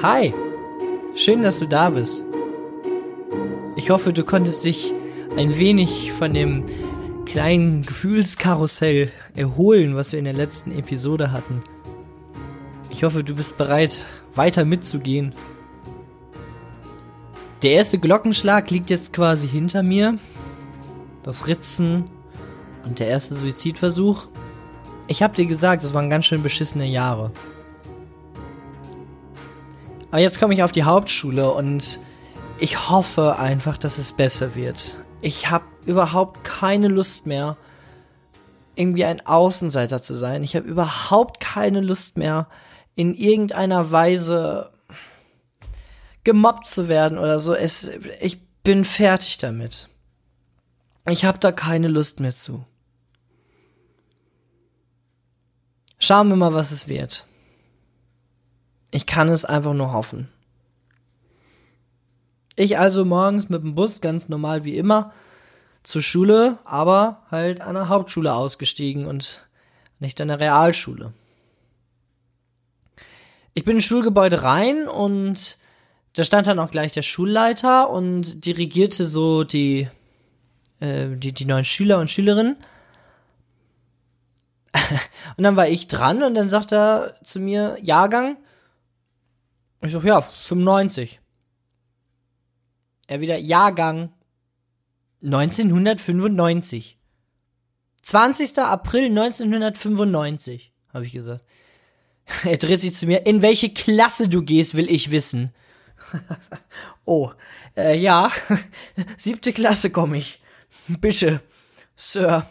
Hi, 0.00 0.32
schön, 1.16 1.42
dass 1.42 1.58
du 1.58 1.66
da 1.66 1.90
bist. 1.90 2.22
Ich 3.74 3.90
hoffe, 3.90 4.12
du 4.12 4.22
konntest 4.22 4.62
dich 4.64 4.94
ein 5.36 5.58
wenig 5.58 6.12
von 6.12 6.32
dem 6.32 6.66
kleinen 7.26 7.82
Gefühlskarussell 7.82 9.10
erholen, 9.34 9.96
was 9.96 10.12
wir 10.12 10.20
in 10.20 10.24
der 10.24 10.34
letzten 10.34 10.70
Episode 10.70 11.32
hatten. 11.32 11.64
Ich 12.90 13.02
hoffe, 13.02 13.24
du 13.24 13.34
bist 13.34 13.58
bereit, 13.58 14.06
weiter 14.36 14.64
mitzugehen. 14.64 15.34
Der 17.62 17.72
erste 17.72 17.98
Glockenschlag 17.98 18.70
liegt 18.70 18.90
jetzt 18.90 19.12
quasi 19.12 19.48
hinter 19.48 19.82
mir. 19.82 20.18
Das 21.24 21.48
Ritzen 21.48 22.04
und 22.84 23.00
der 23.00 23.08
erste 23.08 23.34
Suizidversuch. 23.34 24.28
Ich 25.08 25.24
hab 25.24 25.34
dir 25.34 25.46
gesagt, 25.46 25.82
das 25.82 25.92
waren 25.92 26.08
ganz 26.08 26.26
schön 26.26 26.44
beschissene 26.44 26.86
Jahre. 26.86 27.32
Aber 30.10 30.20
jetzt 30.20 30.40
komme 30.40 30.54
ich 30.54 30.62
auf 30.62 30.72
die 30.72 30.84
Hauptschule 30.84 31.50
und 31.52 32.00
ich 32.58 32.88
hoffe 32.88 33.38
einfach, 33.38 33.76
dass 33.76 33.98
es 33.98 34.12
besser 34.12 34.54
wird. 34.54 34.96
Ich 35.20 35.50
habe 35.50 35.64
überhaupt 35.84 36.44
keine 36.44 36.88
Lust 36.88 37.26
mehr, 37.26 37.56
irgendwie 38.74 39.04
ein 39.04 39.24
Außenseiter 39.26 40.00
zu 40.00 40.14
sein. 40.14 40.42
Ich 40.42 40.56
habe 40.56 40.66
überhaupt 40.66 41.40
keine 41.40 41.80
Lust 41.80 42.16
mehr, 42.16 42.48
in 42.94 43.14
irgendeiner 43.14 43.90
Weise 43.90 44.72
gemobbt 46.24 46.66
zu 46.66 46.88
werden 46.88 47.18
oder 47.18 47.38
so. 47.38 47.54
Es, 47.54 47.90
ich 48.20 48.40
bin 48.62 48.84
fertig 48.84 49.38
damit. 49.38 49.88
Ich 51.06 51.24
habe 51.24 51.38
da 51.38 51.52
keine 51.52 51.88
Lust 51.88 52.20
mehr 52.20 52.32
zu. 52.32 52.64
Schauen 55.98 56.28
wir 56.28 56.36
mal, 56.36 56.54
was 56.54 56.70
es 56.70 56.88
wird. 56.88 57.27
Ich 58.90 59.06
kann 59.06 59.28
es 59.28 59.44
einfach 59.44 59.74
nur 59.74 59.92
hoffen. 59.92 60.28
Ich 62.56 62.78
also 62.78 63.04
morgens 63.04 63.48
mit 63.50 63.62
dem 63.62 63.74
Bus 63.74 64.00
ganz 64.00 64.28
normal 64.28 64.64
wie 64.64 64.76
immer 64.76 65.12
zur 65.84 66.02
Schule, 66.02 66.58
aber 66.64 67.22
halt 67.30 67.60
an 67.60 67.74
der 67.74 67.88
Hauptschule 67.88 68.34
ausgestiegen 68.34 69.06
und 69.06 69.46
nicht 70.00 70.20
an 70.20 70.28
der 70.28 70.40
Realschule. 70.40 71.12
Ich 73.54 73.64
bin 73.64 73.76
ins 73.76 73.84
Schulgebäude 73.84 74.42
rein 74.42 74.88
und 74.88 75.58
da 76.14 76.24
stand 76.24 76.46
dann 76.46 76.58
auch 76.58 76.70
gleich 76.70 76.92
der 76.92 77.02
Schulleiter 77.02 77.90
und 77.90 78.44
dirigierte 78.44 79.04
so 79.04 79.44
die, 79.44 79.88
äh, 80.80 81.08
die, 81.10 81.32
die 81.32 81.44
neuen 81.44 81.64
Schüler 81.64 81.98
und 81.98 82.10
Schülerinnen. 82.10 82.56
und 85.36 85.44
dann 85.44 85.56
war 85.56 85.68
ich 85.68 85.88
dran 85.88 86.22
und 86.22 86.34
dann 86.34 86.48
sagt 86.48 86.72
er 86.72 87.14
zu 87.22 87.40
mir, 87.40 87.78
Jahrgang, 87.82 88.36
ich 89.82 89.92
sag, 89.92 90.04
ja, 90.04 90.20
95. 90.20 91.20
Er 93.06 93.20
wieder, 93.20 93.38
Jahrgang 93.38 94.12
1995. 95.22 96.98
20. 98.02 98.58
April 98.58 99.06
1995, 99.06 100.72
habe 100.92 101.04
ich 101.04 101.12
gesagt. 101.12 101.44
Er 102.44 102.58
dreht 102.58 102.80
sich 102.80 102.94
zu 102.94 103.06
mir, 103.06 103.26
in 103.26 103.40
welche 103.40 103.70
Klasse 103.70 104.28
du 104.28 104.42
gehst, 104.42 104.74
will 104.74 104.90
ich 104.90 105.10
wissen. 105.10 105.54
oh, 107.04 107.32
äh, 107.76 107.98
ja, 107.98 108.30
siebte 109.16 109.52
Klasse 109.52 109.90
komme 109.90 110.18
ich. 110.18 110.42
Bitte, 110.88 111.40
Sir. 111.96 112.46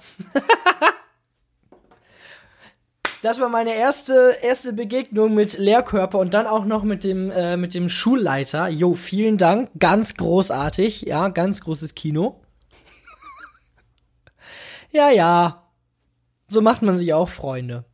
Das 3.22 3.40
war 3.40 3.50
meine 3.50 3.74
erste, 3.74 4.38
erste 4.42 4.74
Begegnung 4.74 5.34
mit 5.34 5.58
Lehrkörper 5.58 6.20
und 6.20 6.34
dann 6.34 6.46
auch 6.46 6.66
noch 6.66 6.84
mit 6.84 7.04
dem, 7.04 7.32
äh, 7.32 7.58
mit 7.58 7.74
dem 7.74 7.90
Schulleiter. 7.90 8.68
Jo, 8.68 8.94
vielen 8.94 9.38
Dank. 9.38 9.70
Ganz 9.80 10.16
großartig. 10.16 11.02
Ja, 11.02 11.30
ganz 11.30 11.62
großes 11.62 11.96
Kino. 11.96 12.42
ja, 14.92 15.10
ja. 15.10 15.64
So 16.50 16.62
macht 16.62 16.82
man 16.82 16.98
sich 16.98 17.14
auch 17.14 17.30
Freunde. 17.30 17.86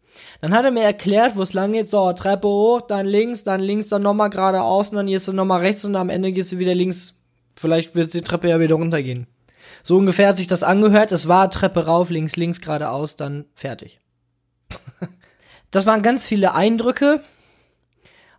Dann 0.42 0.54
hat 0.54 0.66
er 0.66 0.72
mir 0.72 0.84
erklärt, 0.84 1.36
wo 1.36 1.42
es 1.42 1.54
lang 1.54 1.74
geht. 1.74 1.90
So, 1.90 2.12
Treppe 2.14 2.48
hoch, 2.48 2.82
dann 2.82 3.06
links, 3.06 3.44
dann 3.44 3.62
links, 3.62 3.88
dann 3.88 4.04
nochmal 4.04 4.30
geradeaus 4.30 4.90
und 4.90 4.98
dann 4.98 5.08
gehst 5.08 5.28
du 5.28 5.34
nochmal 5.34 5.62
rechts 5.62 5.86
und 5.86 5.96
am 5.96 6.10
Ende 6.10 6.32
gehst 6.32 6.52
du 6.52 6.60
wieder 6.60 6.76
links. 6.76 7.24
Vielleicht 7.56 7.96
wird 7.96 8.14
die 8.14 8.22
Treppe 8.22 8.50
ja 8.50 8.60
wieder 8.60 8.76
runtergehen. 8.76 9.28
So 9.84 9.98
ungefähr 9.98 10.30
hat 10.30 10.38
sich 10.38 10.48
das 10.48 10.64
angehört. 10.64 11.12
Es 11.12 11.28
war 11.28 11.50
Treppe 11.50 11.86
rauf, 11.86 12.10
links, 12.10 12.36
links, 12.36 12.62
geradeaus, 12.62 13.16
dann 13.16 13.46
fertig. 13.56 14.03
Das 15.72 15.88
waren 15.88 16.04
ganz 16.04 16.28
viele 16.28 16.54
Eindrücke, 16.54 17.24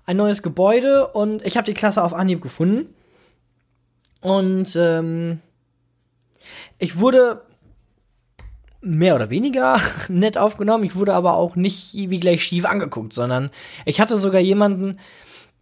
ein 0.06 0.16
neues 0.16 0.42
Gebäude 0.42 1.08
und 1.08 1.44
ich 1.44 1.56
habe 1.56 1.66
die 1.66 1.74
Klasse 1.74 2.04
auf 2.04 2.14
Anhieb 2.14 2.40
gefunden. 2.40 2.94
Und 4.20 4.76
ähm, 4.76 5.40
ich 6.78 6.98
wurde 6.98 7.42
mehr 8.80 9.14
oder 9.16 9.30
weniger 9.30 9.80
nett 10.08 10.38
aufgenommen. 10.38 10.84
Ich 10.84 10.94
wurde 10.94 11.14
aber 11.14 11.34
auch 11.34 11.56
nicht 11.56 11.94
wie 11.94 12.20
gleich 12.20 12.44
schief 12.44 12.64
angeguckt, 12.66 13.12
sondern 13.12 13.50
ich 13.84 14.00
hatte 14.00 14.16
sogar 14.16 14.40
jemanden, 14.40 14.98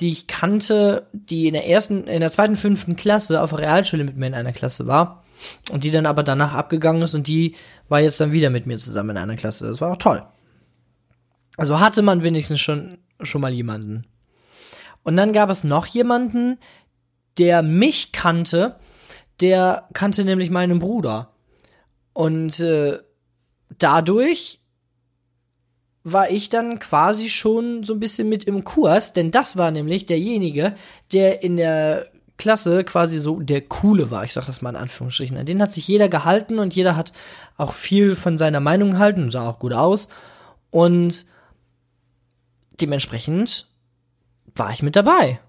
die 0.01 0.11
ich 0.11 0.27
kannte, 0.27 1.07
die 1.13 1.47
in 1.47 1.55
der 1.55 1.69
ersten, 1.69 2.07
in 2.07 2.21
der 2.21 2.31
zweiten, 2.31 2.57
fünften 2.57 2.97
Klasse 2.97 3.41
auf 3.41 3.51
der 3.51 3.61
Realschule 3.61 4.05
mit 4.05 4.17
mir 4.17 4.27
in 4.27 4.35
einer 4.35 4.53
Klasse 4.53 4.87
war 4.87 5.25
und 5.71 5.85
die 5.85 5.91
dann 5.91 6.07
aber 6.07 6.23
danach 6.23 6.55
abgegangen 6.55 7.03
ist 7.03 7.15
und 7.15 7.29
die 7.29 7.55
war 7.89 8.01
jetzt 8.01 8.21
dann 8.21 8.33
wieder 8.33 8.51
mit 8.51 8.67
mir 8.67 8.79
zusammen 8.79 9.11
in 9.11 9.19
einer 9.19 9.37
Klasse. 9.37 9.67
Das 9.67 9.81
war 9.81 9.93
auch 9.93 9.97
toll. 9.97 10.23
Also 11.57 11.81
hatte 11.81 12.03
man 12.03 12.23
wenigstens 12.23 12.61
schon, 12.61 12.99
schon 13.21 13.41
mal 13.41 13.53
jemanden. 13.53 14.07
Und 15.03 15.17
dann 15.17 15.33
gab 15.33 15.51
es 15.51 15.65
noch 15.65 15.87
jemanden, 15.87 16.59
der 17.39 17.63
mich 17.63 18.13
kannte, 18.13 18.77
der 19.41 19.89
kannte 19.93 20.25
nämlich 20.25 20.51
meinen 20.51 20.79
Bruder. 20.79 21.35
Und 22.13 22.61
äh, 22.61 22.99
dadurch 23.79 24.61
war 26.05 26.31
ich 26.31 26.49
dann 26.49 26.79
quasi 26.79 27.29
schon 27.29 27.85
so 27.85 27.95
ein 27.95 28.01
bisschen 28.01 28.29
mit 28.29 28.45
im 28.45 28.65
Kurs, 28.65 29.13
denn 29.13 29.31
das 29.31 29.57
war 29.57 29.71
nämlich 29.71 30.07
derjenige, 30.07 30.75
der 31.13 31.43
in 31.43 31.57
der 31.57 32.07
Klasse 32.39 32.83
quasi 32.83 33.21
so 33.21 33.39
der 33.39 33.61
Coole 33.61 34.11
war. 34.11 34.25
Ich 34.25 34.33
sag 34.33 34.47
das 34.47 34.63
mal 34.63 34.71
in 34.71 34.77
Anführungsstrichen. 34.77 35.37
An 35.37 35.47
den 35.47 35.63
hat 35.63 35.73
sich 35.73 35.87
jeder 35.87 36.09
gehalten 36.09 36.59
und 36.59 36.75
jeder 36.75 36.97
hat 36.97 37.13
auch 37.57 37.73
viel 37.73 38.15
von 38.15 38.37
seiner 38.37 38.59
Meinung 38.59 38.93
gehalten 38.93 39.23
und 39.23 39.31
sah 39.31 39.49
auch 39.49 39.61
gut 39.61 39.73
aus. 39.73 40.09
Und 40.71 41.25
dementsprechend 42.81 43.69
war 44.55 44.71
ich 44.71 44.83
mit 44.83 44.97
dabei. 44.97 45.41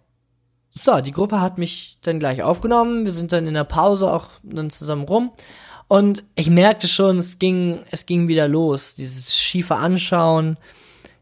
So, 0.72 1.02
die 1.02 1.12
Gruppe 1.12 1.40
hat 1.40 1.58
mich 1.58 1.98
dann 2.02 2.20
gleich 2.20 2.42
aufgenommen. 2.42 3.06
Wir 3.06 3.12
sind 3.12 3.32
dann 3.32 3.48
in 3.48 3.54
der 3.54 3.64
Pause 3.64 4.12
auch 4.12 4.30
dann 4.42 4.70
zusammen 4.70 5.04
rum. 5.04 5.32
Und 5.88 6.24
ich 6.36 6.50
merkte 6.50 6.88
schon, 6.88 7.18
es 7.18 7.38
ging, 7.38 7.82
es 7.92 8.06
ging 8.06 8.28
wieder 8.28 8.48
los. 8.48 8.96
Dieses 8.96 9.36
schiefe 9.36 9.76
Anschauen, 9.76 10.58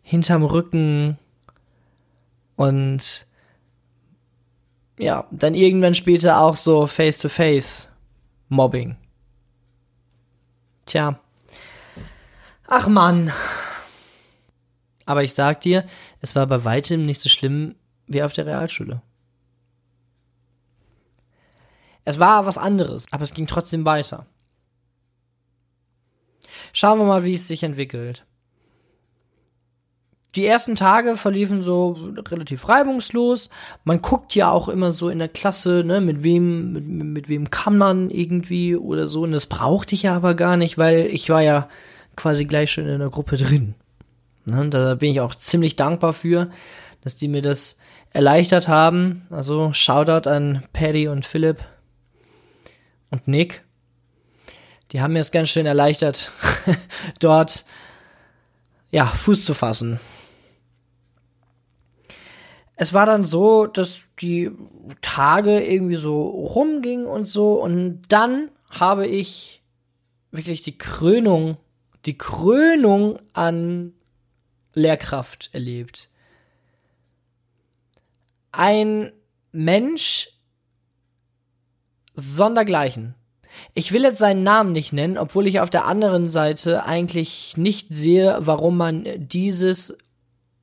hinterm 0.02 0.44
Rücken 0.44 1.18
und 2.56 3.26
ja, 4.98 5.28
dann 5.32 5.56
irgendwann 5.56 5.96
später 5.96 6.40
auch 6.40 6.56
so 6.56 6.86
Face-to-Face 6.86 7.90
Mobbing. 8.50 8.96
Tja. 10.86 11.20
Ach 12.68 12.88
man. 12.88 13.34
Aber 15.12 15.26
ich 15.26 15.34
sag 15.34 15.60
dir, 15.60 15.84
es 16.22 16.38
war 16.38 16.48
bei 16.48 16.64
weitem 16.64 17.06
nicht 17.06 17.20
so 17.20 17.28
schlimm 17.28 17.76
wie 18.08 18.24
auf 18.24 18.32
der 18.32 18.46
Realschule. 18.46 19.02
Es 22.06 22.18
war 22.18 22.46
was 22.46 22.58
anderes, 22.58 23.08
aber 23.12 23.24
es 23.24 23.34
ging 23.34 23.46
trotzdem 23.46 23.84
weiter. 23.84 24.26
Schauen 26.72 26.98
wir 26.98 27.04
mal, 27.04 27.26
wie 27.26 27.34
es 27.34 27.46
sich 27.46 27.62
entwickelt. 27.64 28.26
Die 30.36 30.46
ersten 30.46 30.78
Tage 30.78 31.18
verliefen 31.18 31.62
so 31.62 31.90
relativ 32.30 32.70
reibungslos. 32.70 33.50
Man 33.84 34.02
guckt 34.02 34.34
ja 34.34 34.50
auch 34.50 34.70
immer 34.70 34.94
so 34.94 35.10
in 35.10 35.20
der 35.20 35.28
Klasse, 35.28 35.84
ne, 35.86 36.00
mit 36.00 36.24
wem, 36.24 36.72
mit, 36.72 36.88
mit 36.88 37.28
wem 37.28 37.50
kann 37.50 37.78
man 37.78 38.10
irgendwie 38.12 38.78
oder 38.78 39.08
so. 39.08 39.24
Und 39.24 39.34
das 39.34 39.48
brauchte 39.48 39.94
ich 39.94 40.04
ja 40.04 40.16
aber 40.16 40.36
gar 40.36 40.56
nicht, 40.56 40.78
weil 40.78 41.08
ich 41.08 41.30
war 41.30 41.42
ja 41.42 41.68
quasi 42.16 42.46
gleich 42.46 42.72
schon 42.72 42.88
in 42.88 43.00
der 43.00 43.10
Gruppe 43.10 43.36
drin. 43.36 43.76
Ne, 44.46 44.70
da 44.70 44.96
bin 44.96 45.12
ich 45.12 45.22
auch 45.22 45.36
ziemlich 45.36 45.76
dankbar 45.76 46.14
für, 46.14 46.50
dass 47.02 47.16
die 47.16 47.28
mir 47.28 47.42
das 47.42 47.78
erleichtert 48.12 48.68
haben. 48.68 49.28
Also 49.30 49.74
Shoutout 49.74 50.30
an 50.30 50.64
Paddy 50.74 51.08
und 51.08 51.26
Philipp 51.26 51.60
und 53.10 53.28
Nick. 53.28 53.64
Die 54.92 55.02
haben 55.02 55.14
mir 55.14 55.20
es 55.20 55.32
ganz 55.32 55.50
schön 55.50 55.66
erleichtert, 55.66 56.32
dort 57.20 57.66
ja, 58.90 59.06
Fuß 59.06 59.46
zu 59.46 59.54
fassen. 59.54 60.00
Es 62.76 62.94
war 62.94 63.06
dann 63.06 63.26
so, 63.26 63.68
dass 63.68 64.08
die 64.20 64.52
Tage 65.02 65.62
irgendwie 65.62 65.96
so 65.96 66.24
rumgingen 66.24 67.06
und 67.06 67.26
so 67.26 67.54
und 67.54 68.02
dann 68.10 68.50
habe 68.70 69.08
ich 69.08 69.62
wirklich 70.32 70.64
die 70.64 70.78
Krönung, 70.78 71.58
die 72.06 72.18
Krönung 72.18 73.20
an 73.34 73.94
Lehrkraft 74.74 75.50
erlebt. 75.54 76.10
ein 78.52 79.12
Mensch 79.52 80.30
sondergleichen. 82.14 83.16
Ich 83.74 83.92
will 83.92 84.04
jetzt 84.04 84.20
seinen 84.20 84.44
Namen 84.44 84.72
nicht 84.72 84.94
nennen, 84.94 85.18
obwohl 85.18 85.48
ich 85.48 85.60
auf 85.60 85.70
der 85.70 85.86
anderen 85.86 86.30
Seite 86.30 86.86
eigentlich 86.86 87.56
nicht 87.58 87.88
sehe, 87.90 88.38
warum 88.40 88.78
man 88.78 89.06
dieses 89.18 89.98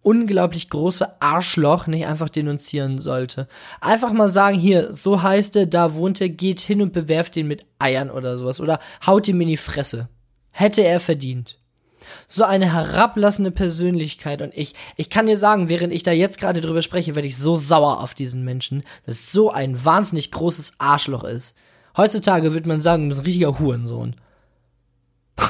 unglaublich 0.00 0.70
große 0.70 1.20
Arschloch 1.20 1.86
nicht 1.86 2.06
einfach 2.06 2.30
denunzieren 2.30 2.98
sollte. 2.98 3.46
Einfach 3.80 4.12
mal 4.12 4.28
sagen, 4.28 4.58
hier, 4.58 4.92
so 4.92 5.22
heißt 5.22 5.56
er, 5.56 5.66
da 5.66 5.94
wohnt 5.94 6.20
er, 6.20 6.30
geht 6.30 6.60
hin 6.60 6.80
und 6.80 6.94
bewerft 6.94 7.36
ihn 7.36 7.46
mit 7.46 7.66
Eiern 7.78 8.10
oder 8.10 8.38
sowas 8.38 8.60
oder 8.60 8.78
haut 9.06 9.28
ihm 9.28 9.40
in 9.42 9.48
die 9.48 9.56
Fresse. 9.58 10.08
Hätte 10.50 10.82
er 10.82 11.00
verdient. 11.00 11.58
So 12.28 12.44
eine 12.44 12.72
herablassende 12.72 13.50
Persönlichkeit 13.50 14.42
und 14.42 14.52
ich, 14.54 14.74
ich 14.96 15.08
kann 15.08 15.26
dir 15.26 15.36
sagen, 15.36 15.68
während 15.68 15.92
ich 15.92 16.02
da 16.02 16.12
jetzt 16.12 16.38
gerade 16.38 16.60
drüber 16.60 16.82
spreche, 16.82 17.14
werde 17.14 17.26
ich 17.26 17.38
so 17.38 17.56
sauer 17.56 18.00
auf 18.00 18.12
diesen 18.12 18.44
Menschen, 18.44 18.82
dass 19.06 19.32
so 19.32 19.50
ein 19.50 19.82
wahnsinnig 19.84 20.30
großes 20.30 20.74
Arschloch 20.78 21.24
ist. 21.24 21.56
Heutzutage 21.96 22.52
würde 22.52 22.68
man 22.68 22.82
sagen, 22.82 23.04
du 23.04 23.08
bist 23.08 23.22
ein 23.22 23.24
richtiger 23.24 23.58
Hurensohn. 23.58 24.14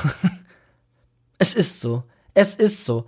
es 1.39 1.55
ist 1.55 1.81
so. 1.81 2.05
Es 2.33 2.55
ist 2.55 2.85
so 2.85 3.07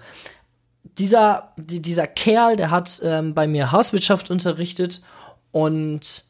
dieser, 0.98 1.52
die, 1.56 1.80
dieser 1.80 2.06
Kerl, 2.06 2.56
der 2.56 2.70
hat 2.70 3.00
ähm, 3.02 3.34
bei 3.34 3.46
mir 3.46 3.72
Hauswirtschaft 3.72 4.30
unterrichtet 4.30 5.02
und 5.50 6.24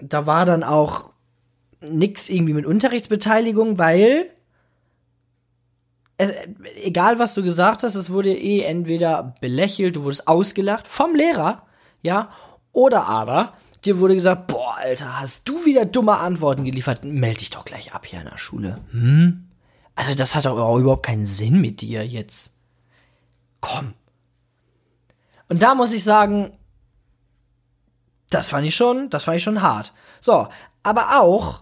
da 0.00 0.26
war 0.26 0.46
dann 0.46 0.62
auch 0.62 1.12
nix 1.80 2.28
irgendwie 2.28 2.54
mit 2.54 2.66
Unterrichtsbeteiligung, 2.66 3.78
weil 3.78 4.30
es, 6.18 6.32
egal 6.82 7.18
was 7.18 7.34
du 7.34 7.42
gesagt 7.42 7.82
hast, 7.82 7.94
es 7.94 8.10
wurde 8.10 8.32
eh 8.32 8.62
entweder 8.62 9.34
belächelt, 9.40 9.96
du 9.96 10.04
wurdest 10.04 10.28
ausgelacht 10.28 10.86
vom 10.86 11.14
Lehrer, 11.14 11.66
ja, 12.02 12.30
oder 12.72 13.06
aber 13.06 13.54
dir 13.84 13.98
wurde 13.98 14.14
gesagt, 14.14 14.46
boah, 14.46 14.76
Alter, 14.76 15.20
hast 15.20 15.48
du 15.48 15.64
wieder 15.64 15.84
dumme 15.84 16.18
Antworten 16.18 16.64
geliefert, 16.64 17.04
melde 17.04 17.40
dich 17.40 17.50
doch 17.50 17.64
gleich 17.64 17.92
ab 17.92 18.06
hier 18.06 18.20
in 18.20 18.28
der 18.28 18.38
Schule. 18.38 18.76
Hm? 18.92 19.48
Also 19.94 20.14
das 20.14 20.34
hat 20.34 20.46
doch 20.46 20.78
überhaupt 20.78 21.04
keinen 21.04 21.26
Sinn 21.26 21.60
mit 21.60 21.80
dir 21.80 22.06
jetzt 22.06 22.56
komm. 23.60 23.94
Und 25.48 25.62
da 25.62 25.74
muss 25.74 25.92
ich 25.92 26.04
sagen, 26.04 26.52
das 28.28 28.48
fand 28.48 28.66
ich 28.66 28.74
schon, 28.74 29.08
das 29.10 29.24
fand 29.24 29.38
ich 29.38 29.42
schon 29.42 29.62
hart. 29.62 29.92
So, 30.20 30.48
aber 30.82 31.20
auch 31.20 31.61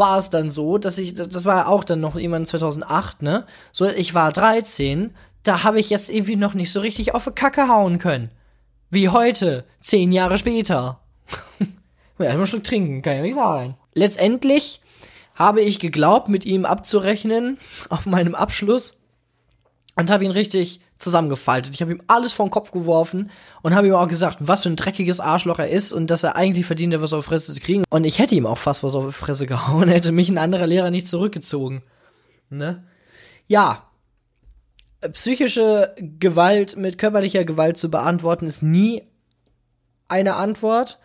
war 0.00 0.18
es 0.18 0.30
dann 0.30 0.50
so, 0.50 0.78
dass 0.78 0.98
ich, 0.98 1.14
das 1.14 1.44
war 1.44 1.68
auch 1.68 1.84
dann 1.84 2.00
noch 2.00 2.16
irgendwann 2.16 2.46
2008, 2.46 3.22
ne? 3.22 3.46
So, 3.70 3.86
ich 3.86 4.14
war 4.14 4.32
13, 4.32 5.14
da 5.44 5.62
habe 5.62 5.78
ich 5.78 5.90
jetzt 5.90 6.10
irgendwie 6.10 6.34
noch 6.34 6.54
nicht 6.54 6.72
so 6.72 6.80
richtig 6.80 7.14
auf 7.14 7.24
die 7.24 7.30
Kacke 7.30 7.68
hauen 7.68 7.98
können. 7.98 8.32
Wie 8.90 9.08
heute, 9.08 9.64
zehn 9.80 10.10
Jahre 10.10 10.36
später. 10.38 11.00
ja, 11.60 12.24
erstmal 12.24 12.40
ein 12.40 12.46
Stück 12.46 12.64
trinken, 12.64 13.02
kann 13.02 13.16
ich 13.16 13.22
nicht 13.22 13.34
sagen. 13.36 13.76
Letztendlich 13.94 14.80
habe 15.36 15.60
ich 15.60 15.78
geglaubt, 15.78 16.28
mit 16.28 16.44
ihm 16.44 16.64
abzurechnen 16.64 17.58
auf 17.88 18.06
meinem 18.06 18.34
Abschluss 18.34 19.00
und 19.94 20.10
habe 20.10 20.24
ihn 20.24 20.32
richtig 20.32 20.80
zusammengefaltet. 21.00 21.74
Ich 21.74 21.82
habe 21.82 21.92
ihm 21.92 22.02
alles 22.06 22.32
vor 22.32 22.46
den 22.46 22.50
Kopf 22.50 22.70
geworfen 22.70 23.30
und 23.62 23.74
habe 23.74 23.88
ihm 23.88 23.94
auch 23.94 24.08
gesagt, 24.08 24.38
was 24.40 24.62
für 24.62 24.68
ein 24.68 24.76
dreckiges 24.76 25.20
Arschloch 25.20 25.58
er 25.58 25.70
ist 25.70 25.92
und 25.92 26.08
dass 26.08 26.22
er 26.22 26.36
eigentlich 26.36 26.66
verdient, 26.66 27.00
was 27.00 27.12
auf 27.12 27.24
die 27.24 27.28
Fresse 27.28 27.54
zu 27.54 27.60
kriegen. 27.60 27.84
Und 27.90 28.04
ich 28.04 28.18
hätte 28.18 28.34
ihm 28.34 28.46
auch 28.46 28.58
fast 28.58 28.84
was 28.84 28.94
auf 28.94 29.06
die 29.06 29.12
Fresse 29.12 29.46
gehauen, 29.48 29.88
hätte 29.88 30.12
mich 30.12 30.28
ein 30.28 30.38
anderer 30.38 30.66
Lehrer 30.66 30.90
nicht 30.90 31.08
zurückgezogen. 31.08 31.82
Ne? 32.48 32.84
Ja. 33.46 33.86
Psychische 35.12 35.94
Gewalt 35.98 36.76
mit 36.76 36.98
körperlicher 36.98 37.44
Gewalt 37.44 37.78
zu 37.78 37.90
beantworten 37.90 38.46
ist 38.46 38.62
nie 38.62 39.02
eine 40.08 40.36
Antwort. 40.36 40.98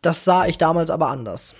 Das 0.00 0.24
sah 0.24 0.46
ich 0.46 0.56
damals 0.56 0.90
aber 0.90 1.08
anders 1.08 1.54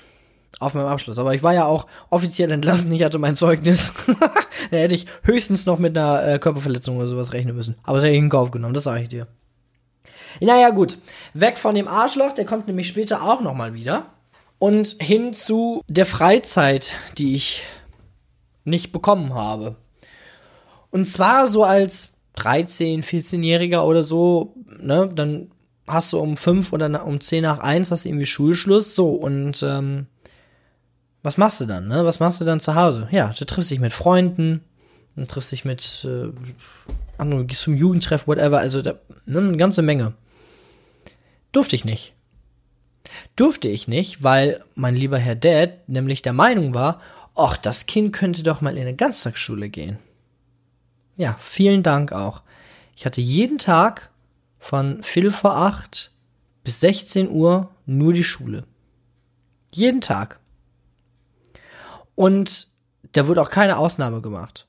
auf 0.58 0.74
meinem 0.74 0.86
Abschluss. 0.86 1.18
Aber 1.18 1.34
ich 1.34 1.42
war 1.42 1.54
ja 1.54 1.64
auch 1.64 1.86
offiziell 2.10 2.50
entlassen, 2.50 2.92
ich 2.92 3.02
hatte 3.02 3.18
mein 3.18 3.36
Zeugnis. 3.36 3.92
da 4.70 4.76
hätte 4.76 4.94
ich 4.94 5.06
höchstens 5.22 5.66
noch 5.66 5.78
mit 5.78 5.96
einer 5.96 6.26
äh, 6.26 6.38
Körperverletzung 6.38 6.96
oder 6.96 7.08
sowas 7.08 7.32
rechnen 7.32 7.54
müssen. 7.54 7.76
Aber 7.84 7.96
das 7.96 8.04
hätte 8.04 8.14
ich 8.14 8.22
in 8.22 8.28
Kauf 8.28 8.50
genommen, 8.50 8.74
das 8.74 8.84
sage 8.84 9.02
ich 9.02 9.08
dir. 9.08 9.26
Naja, 10.40 10.70
gut. 10.70 10.98
Weg 11.34 11.58
von 11.58 11.74
dem 11.74 11.88
Arschloch, 11.88 12.32
der 12.32 12.44
kommt 12.44 12.66
nämlich 12.66 12.88
später 12.88 13.22
auch 13.22 13.40
nochmal 13.40 13.74
wieder. 13.74 14.06
Und 14.58 14.96
hin 15.00 15.32
zu 15.32 15.82
der 15.88 16.06
Freizeit, 16.06 16.96
die 17.16 17.34
ich 17.34 17.64
nicht 18.64 18.92
bekommen 18.92 19.34
habe. 19.34 19.76
Und 20.90 21.06
zwar 21.06 21.46
so 21.46 21.64
als 21.64 22.14
13, 22.36 23.02
14-Jähriger 23.02 23.82
oder 23.82 24.02
so, 24.02 24.54
ne, 24.80 25.10
dann 25.12 25.50
hast 25.86 26.12
du 26.12 26.18
um 26.18 26.36
5 26.36 26.72
oder 26.72 27.04
um 27.06 27.20
10 27.20 27.42
nach 27.42 27.58
1 27.60 27.90
hast 27.90 28.04
du 28.04 28.10
irgendwie 28.10 28.26
Schulschluss, 28.26 28.94
so, 28.94 29.10
und 29.10 29.62
ähm, 29.62 30.06
was 31.22 31.36
machst 31.36 31.60
du 31.60 31.66
dann, 31.66 31.88
ne? 31.88 32.04
Was 32.04 32.20
machst 32.20 32.40
du 32.40 32.44
dann 32.44 32.60
zu 32.60 32.74
Hause? 32.74 33.08
Ja, 33.10 33.34
du 33.36 33.44
triffst 33.44 33.70
dich 33.70 33.80
mit 33.80 33.92
Freunden, 33.92 34.62
du 35.16 35.24
triffst 35.24 35.52
dich 35.52 35.64
mit 35.64 36.06
äh, 36.08 36.30
anderen, 37.18 37.46
gehst 37.46 37.62
zum 37.62 37.76
Jugendtreff, 37.76 38.26
whatever, 38.26 38.58
also 38.58 38.82
da, 38.82 38.94
ne, 39.26 39.38
eine 39.38 39.56
ganze 39.56 39.82
Menge. 39.82 40.14
Durfte 41.52 41.76
ich 41.76 41.84
nicht. 41.84 42.14
Durfte 43.36 43.68
ich 43.68 43.88
nicht, 43.88 44.22
weil 44.22 44.62
mein 44.74 44.94
lieber 44.94 45.18
Herr 45.18 45.34
Dad 45.34 45.88
nämlich 45.88 46.22
der 46.22 46.32
Meinung 46.32 46.74
war, 46.74 47.00
ach, 47.34 47.56
das 47.56 47.86
Kind 47.86 48.12
könnte 48.12 48.42
doch 48.42 48.60
mal 48.60 48.76
in 48.76 48.82
eine 48.82 48.94
Ganztagsschule 48.94 49.68
gehen. 49.68 49.98
Ja, 51.16 51.36
vielen 51.40 51.82
Dank 51.82 52.12
auch. 52.12 52.42
Ich 52.96 53.06
hatte 53.06 53.20
jeden 53.20 53.58
Tag 53.58 54.10
von 54.58 55.02
Viertel 55.02 55.30
vor 55.30 55.56
acht 55.56 56.10
bis 56.64 56.80
16 56.80 57.30
Uhr 57.30 57.70
nur 57.86 58.12
die 58.12 58.24
Schule. 58.24 58.64
Jeden 59.70 60.00
Tag. 60.00 60.37
Und 62.18 62.66
da 63.12 63.28
wurde 63.28 63.40
auch 63.40 63.48
keine 63.48 63.78
Ausnahme 63.78 64.20
gemacht. 64.20 64.66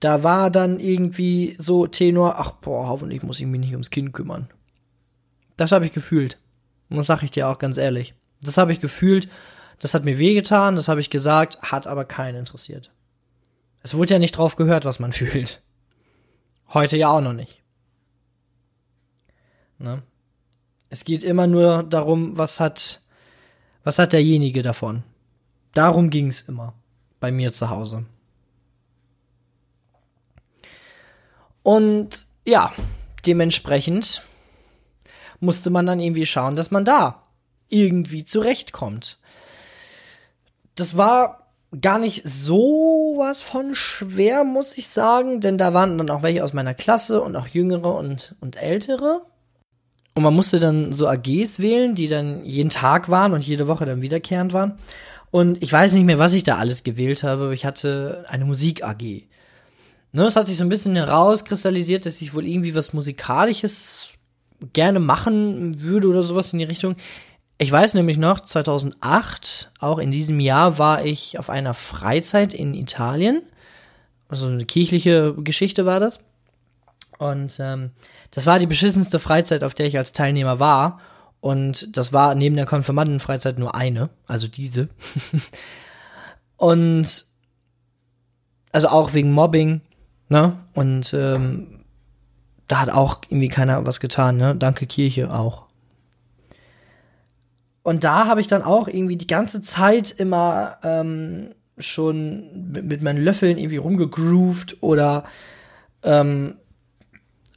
Da 0.00 0.24
war 0.24 0.50
dann 0.50 0.80
irgendwie 0.80 1.56
so 1.58 1.86
Tenor, 1.86 2.36
ach 2.38 2.52
boah, 2.52 2.88
hoffentlich 2.88 3.22
muss 3.22 3.38
ich 3.38 3.44
mich 3.44 3.60
nicht 3.60 3.72
ums 3.72 3.90
Kind 3.90 4.14
kümmern. 4.14 4.48
Das 5.58 5.72
habe 5.72 5.84
ich 5.84 5.92
gefühlt. 5.92 6.38
Und 6.88 6.96
das 6.96 7.04
sage 7.04 7.26
ich 7.26 7.32
dir 7.32 7.48
auch 7.48 7.58
ganz 7.58 7.76
ehrlich. 7.76 8.14
Das 8.42 8.56
habe 8.56 8.72
ich 8.72 8.80
gefühlt, 8.80 9.28
das 9.78 9.92
hat 9.92 10.06
mir 10.06 10.18
wehgetan, 10.18 10.74
das 10.74 10.88
habe 10.88 11.02
ich 11.02 11.10
gesagt, 11.10 11.60
hat 11.60 11.86
aber 11.86 12.06
keinen 12.06 12.38
interessiert. 12.38 12.90
Es 13.82 13.94
wurde 13.94 14.14
ja 14.14 14.18
nicht 14.18 14.38
drauf 14.38 14.56
gehört, 14.56 14.86
was 14.86 15.00
man 15.00 15.12
fühlt. 15.12 15.62
Heute 16.72 16.96
ja 16.96 17.08
auch 17.08 17.20
noch 17.20 17.34
nicht. 17.34 17.62
Ne? 19.76 20.02
Es 20.88 21.04
geht 21.04 21.22
immer 21.22 21.46
nur 21.46 21.82
darum, 21.82 22.38
was 22.38 22.58
hat, 22.58 23.02
was 23.84 23.98
hat 23.98 24.14
derjenige 24.14 24.62
davon? 24.62 25.02
Darum 25.74 26.10
ging 26.10 26.28
es 26.28 26.42
immer 26.42 26.74
bei 27.20 27.30
mir 27.30 27.52
zu 27.52 27.70
Hause. 27.70 28.04
Und 31.62 32.26
ja, 32.46 32.72
dementsprechend 33.26 34.22
musste 35.40 35.70
man 35.70 35.86
dann 35.86 36.00
irgendwie 36.00 36.26
schauen, 36.26 36.56
dass 36.56 36.70
man 36.70 36.84
da 36.84 37.22
irgendwie 37.68 38.24
zurechtkommt. 38.24 39.18
Das 40.74 40.96
war 40.96 41.52
gar 41.80 41.98
nicht 41.98 42.26
so 42.26 43.14
was 43.16 43.40
von 43.40 43.74
schwer, 43.74 44.44
muss 44.44 44.76
ich 44.76 44.88
sagen, 44.88 45.40
denn 45.40 45.56
da 45.56 45.72
waren 45.72 45.98
dann 45.98 46.10
auch 46.10 46.22
welche 46.22 46.42
aus 46.42 46.52
meiner 46.52 46.74
Klasse 46.74 47.22
und 47.22 47.36
auch 47.36 47.46
jüngere 47.46 47.94
und, 47.94 48.34
und 48.40 48.56
ältere. 48.60 49.22
Und 50.14 50.24
man 50.24 50.34
musste 50.34 50.58
dann 50.58 50.92
so 50.92 51.06
AGs 51.06 51.60
wählen, 51.60 51.94
die 51.94 52.08
dann 52.08 52.44
jeden 52.44 52.70
Tag 52.70 53.08
waren 53.08 53.32
und 53.32 53.46
jede 53.46 53.68
Woche 53.68 53.86
dann 53.86 54.02
wiederkehrend 54.02 54.52
waren. 54.52 54.78
Und 55.30 55.62
ich 55.62 55.72
weiß 55.72 55.92
nicht 55.92 56.04
mehr, 56.04 56.18
was 56.18 56.32
ich 56.32 56.42
da 56.42 56.56
alles 56.56 56.82
gewählt 56.82 57.22
habe, 57.22 57.44
aber 57.44 57.52
ich 57.52 57.64
hatte 57.64 58.24
eine 58.28 58.44
Musik-AG. 58.44 59.24
Ne, 60.12 60.24
es 60.24 60.34
hat 60.34 60.48
sich 60.48 60.56
so 60.56 60.64
ein 60.64 60.68
bisschen 60.68 60.96
herauskristallisiert, 60.96 62.04
dass 62.04 62.20
ich 62.20 62.34
wohl 62.34 62.46
irgendwie 62.46 62.74
was 62.74 62.92
Musikalisches 62.92 64.10
gerne 64.72 64.98
machen 64.98 65.80
würde 65.82 66.08
oder 66.08 66.22
sowas 66.22 66.52
in 66.52 66.58
die 66.58 66.64
Richtung. 66.64 66.96
Ich 67.58 67.70
weiß 67.70 67.94
nämlich 67.94 68.16
noch, 68.16 68.40
2008, 68.40 69.70
auch 69.78 69.98
in 69.98 70.10
diesem 70.10 70.40
Jahr, 70.40 70.78
war 70.78 71.04
ich 71.04 71.38
auf 71.38 71.50
einer 71.50 71.74
Freizeit 71.74 72.54
in 72.54 72.74
Italien. 72.74 73.42
Also 74.28 74.48
eine 74.48 74.64
kirchliche 74.64 75.34
Geschichte 75.34 75.86
war 75.86 76.00
das. 76.00 76.24
Und 77.18 77.58
ähm, 77.60 77.90
das 78.30 78.46
war 78.46 78.58
die 78.58 78.66
beschissenste 78.66 79.18
Freizeit, 79.18 79.62
auf 79.62 79.74
der 79.74 79.86
ich 79.86 79.98
als 79.98 80.12
Teilnehmer 80.12 80.58
war. 80.58 81.00
Und 81.40 81.96
das 81.96 82.12
war 82.12 82.34
neben 82.34 82.56
der 82.56 82.66
Konfirmandenfreizeit 82.66 83.58
nur 83.58 83.74
eine, 83.74 84.10
also 84.26 84.46
diese. 84.46 84.88
und 86.56 87.24
also 88.72 88.88
auch 88.88 89.14
wegen 89.14 89.32
Mobbing, 89.32 89.80
ne? 90.28 90.56
Und 90.74 91.14
ähm, 91.14 91.84
da 92.68 92.80
hat 92.80 92.90
auch 92.90 93.22
irgendwie 93.28 93.48
keiner 93.48 93.86
was 93.86 94.00
getan, 94.00 94.36
ne? 94.36 94.54
Danke 94.54 94.86
Kirche 94.86 95.32
auch. 95.32 95.66
Und 97.82 98.04
da 98.04 98.26
habe 98.26 98.40
ich 98.40 98.46
dann 98.46 98.62
auch 98.62 98.88
irgendwie 98.88 99.16
die 99.16 99.26
ganze 99.26 99.62
Zeit 99.62 100.10
immer 100.12 100.76
ähm, 100.82 101.54
schon 101.78 102.70
mit, 102.72 102.84
mit 102.84 103.02
meinen 103.02 103.24
Löffeln 103.24 103.56
irgendwie 103.56 103.78
rumgegroovt 103.78 104.82
oder 104.82 105.24
ähm, 106.02 106.56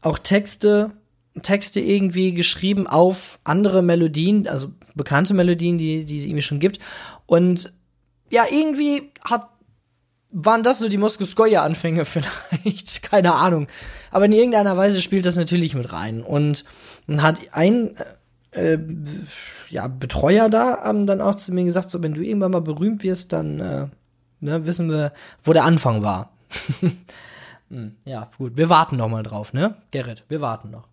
auch 0.01 0.17
Texte 0.17 0.91
Texte 1.41 1.79
irgendwie 1.79 2.33
geschrieben 2.33 2.87
auf 2.87 3.39
andere 3.43 3.81
Melodien, 3.81 4.47
also 4.47 4.71
bekannte 4.93 5.33
Melodien, 5.33 5.77
die, 5.77 6.05
die 6.05 6.17
es 6.17 6.25
irgendwie 6.25 6.43
schon 6.43 6.59
gibt. 6.59 6.79
Und 7.25 7.73
ja, 8.31 8.45
irgendwie 8.49 9.11
hat, 9.23 9.49
waren 10.31 10.63
das 10.63 10.79
so 10.79 10.89
die 10.89 10.97
Moskoskoja-Anfänge 10.97 12.05
vielleicht, 12.05 13.03
keine 13.03 13.33
Ahnung. 13.33 13.67
Aber 14.11 14.25
in 14.25 14.31
irgendeiner 14.31 14.77
Weise 14.77 15.01
spielt 15.01 15.25
das 15.25 15.35
natürlich 15.35 15.75
mit 15.75 15.91
rein. 15.91 16.21
Und 16.21 16.65
hat 17.17 17.39
ein 17.51 17.95
äh, 18.51 18.77
ja, 19.69 19.87
Betreuer 19.87 20.49
da 20.49 20.87
ähm, 20.87 21.07
dann 21.07 21.21
auch 21.21 21.35
zu 21.35 21.53
mir 21.53 21.63
gesagt, 21.63 21.89
so 21.89 22.03
wenn 22.03 22.13
du 22.13 22.21
irgendwann 22.21 22.51
mal 22.51 22.61
berühmt 22.61 23.03
wirst, 23.03 23.33
dann 23.33 23.59
äh, 23.59 23.87
ne, 24.39 24.65
wissen 24.67 24.89
wir, 24.89 25.13
wo 25.43 25.53
der 25.53 25.63
Anfang 25.63 26.03
war. 26.03 26.33
hm, 27.69 27.95
ja, 28.05 28.29
gut, 28.37 28.55
wir 28.55 28.69
warten 28.69 28.97
noch 28.97 29.09
mal 29.09 29.23
drauf, 29.23 29.53
ne? 29.53 29.75
Gerrit, 29.91 30.25
wir 30.29 30.41
warten 30.41 30.69
noch. 30.69 30.92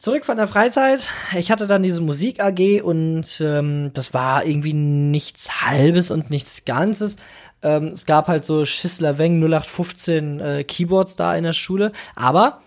Zurück 0.00 0.24
von 0.24 0.38
der 0.38 0.48
Freizeit. 0.48 1.12
Ich 1.36 1.50
hatte 1.50 1.66
dann 1.66 1.82
diese 1.82 2.00
Musik 2.00 2.42
AG 2.42 2.80
und 2.82 3.38
ähm, 3.42 3.90
das 3.92 4.14
war 4.14 4.46
irgendwie 4.46 4.72
nichts 4.72 5.60
Halbes 5.60 6.10
und 6.10 6.30
nichts 6.30 6.64
Ganzes. 6.64 7.18
Ähm, 7.60 7.88
es 7.88 8.06
gab 8.06 8.26
halt 8.26 8.46
so 8.46 8.64
Schissler 8.64 9.18
Weng 9.18 9.34
0815 9.42 10.40
äh, 10.40 10.64
Keyboards 10.64 11.16
da 11.16 11.34
in 11.34 11.44
der 11.44 11.52
Schule, 11.52 11.92
aber 12.16 12.62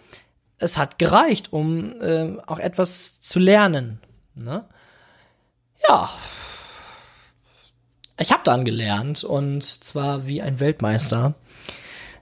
es 0.60 0.78
hat 0.78 1.00
gereicht, 1.00 1.52
um 1.52 2.00
äh, 2.02 2.38
auch 2.46 2.60
etwas 2.60 3.20
zu 3.20 3.40
lernen. 3.40 4.00
Ne? 4.36 4.66
Ja, 5.90 6.12
ich 8.20 8.32
habe 8.32 8.44
dann 8.44 8.64
gelernt 8.64 9.24
und 9.24 9.64
zwar 9.64 10.28
wie 10.28 10.44
ein 10.44 10.60
Weltmeister. 10.60 11.34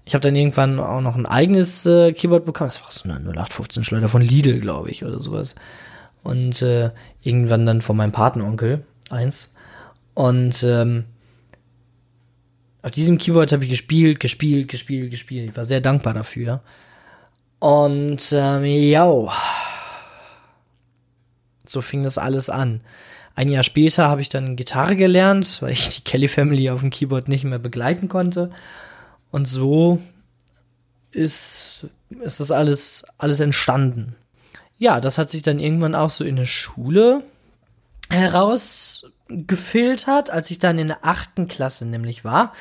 Ich 0.05 0.13
habe 0.13 0.21
dann 0.21 0.35
irgendwann 0.35 0.79
auch 0.79 1.01
noch 1.01 1.15
ein 1.15 1.25
eigenes 1.25 1.85
äh, 1.85 2.11
Keyboard 2.13 2.45
bekommen. 2.45 2.69
Das 2.69 2.81
war 2.83 2.91
so 2.91 3.03
eine 3.03 3.15
0815 3.15 3.83
Schleuder 3.83 4.09
von 4.09 4.21
Lidl, 4.21 4.59
glaube 4.59 4.89
ich, 4.89 5.05
oder 5.05 5.19
sowas. 5.19 5.55
Und 6.23 6.61
äh, 6.61 6.91
irgendwann 7.21 7.65
dann 7.65 7.81
von 7.81 7.97
meinem 7.97 8.11
Patenonkel 8.11 8.83
eins. 9.09 9.53
Und 10.13 10.63
ähm, 10.63 11.05
auf 12.81 12.91
diesem 12.91 13.17
Keyboard 13.17 13.51
habe 13.51 13.63
ich 13.63 13.69
gespielt, 13.69 14.19
gespielt, 14.19 14.69
gespielt, 14.69 15.11
gespielt. 15.11 15.49
Ich 15.51 15.57
war 15.57 15.65
sehr 15.65 15.81
dankbar 15.81 16.13
dafür. 16.13 16.61
Und 17.59 18.33
ähm, 18.35 18.65
ja, 18.65 19.07
so 21.65 21.81
fing 21.81 22.03
das 22.03 22.17
alles 22.17 22.49
an. 22.49 22.81
Ein 23.35 23.49
Jahr 23.49 23.63
später 23.63 24.09
habe 24.09 24.21
ich 24.21 24.29
dann 24.29 24.55
Gitarre 24.55 24.95
gelernt, 24.95 25.61
weil 25.61 25.71
ich 25.71 25.89
die 25.89 26.03
Kelly 26.03 26.27
Family 26.27 26.69
auf 26.69 26.81
dem 26.81 26.89
Keyboard 26.89 27.27
nicht 27.27 27.43
mehr 27.43 27.59
begleiten 27.59 28.09
konnte. 28.09 28.51
Und 29.31 29.47
so 29.47 29.99
ist, 31.11 31.87
ist 32.09 32.39
das 32.39 32.51
alles, 32.51 33.05
alles 33.17 33.39
entstanden. 33.39 34.15
Ja, 34.77 34.99
das 34.99 35.17
hat 35.17 35.29
sich 35.29 35.41
dann 35.41 35.59
irgendwann 35.59 35.95
auch 35.95 36.09
so 36.09 36.23
in 36.23 36.35
der 36.35 36.45
Schule 36.45 37.23
herausgefiltert, 38.09 40.29
als 40.29 40.51
ich 40.51 40.59
dann 40.59 40.79
in 40.79 40.87
der 40.87 41.05
achten 41.05 41.47
Klasse 41.47 41.85
nämlich 41.85 42.25
war. 42.25 42.53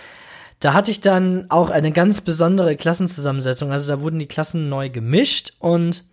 Da 0.60 0.74
hatte 0.74 0.90
ich 0.90 1.00
dann 1.00 1.46
auch 1.48 1.70
eine 1.70 1.90
ganz 1.90 2.20
besondere 2.20 2.76
Klassenzusammensetzung. 2.76 3.72
Also 3.72 3.90
da 3.90 4.02
wurden 4.02 4.18
die 4.18 4.26
Klassen 4.26 4.68
neu 4.68 4.90
gemischt 4.90 5.54
und 5.58 6.04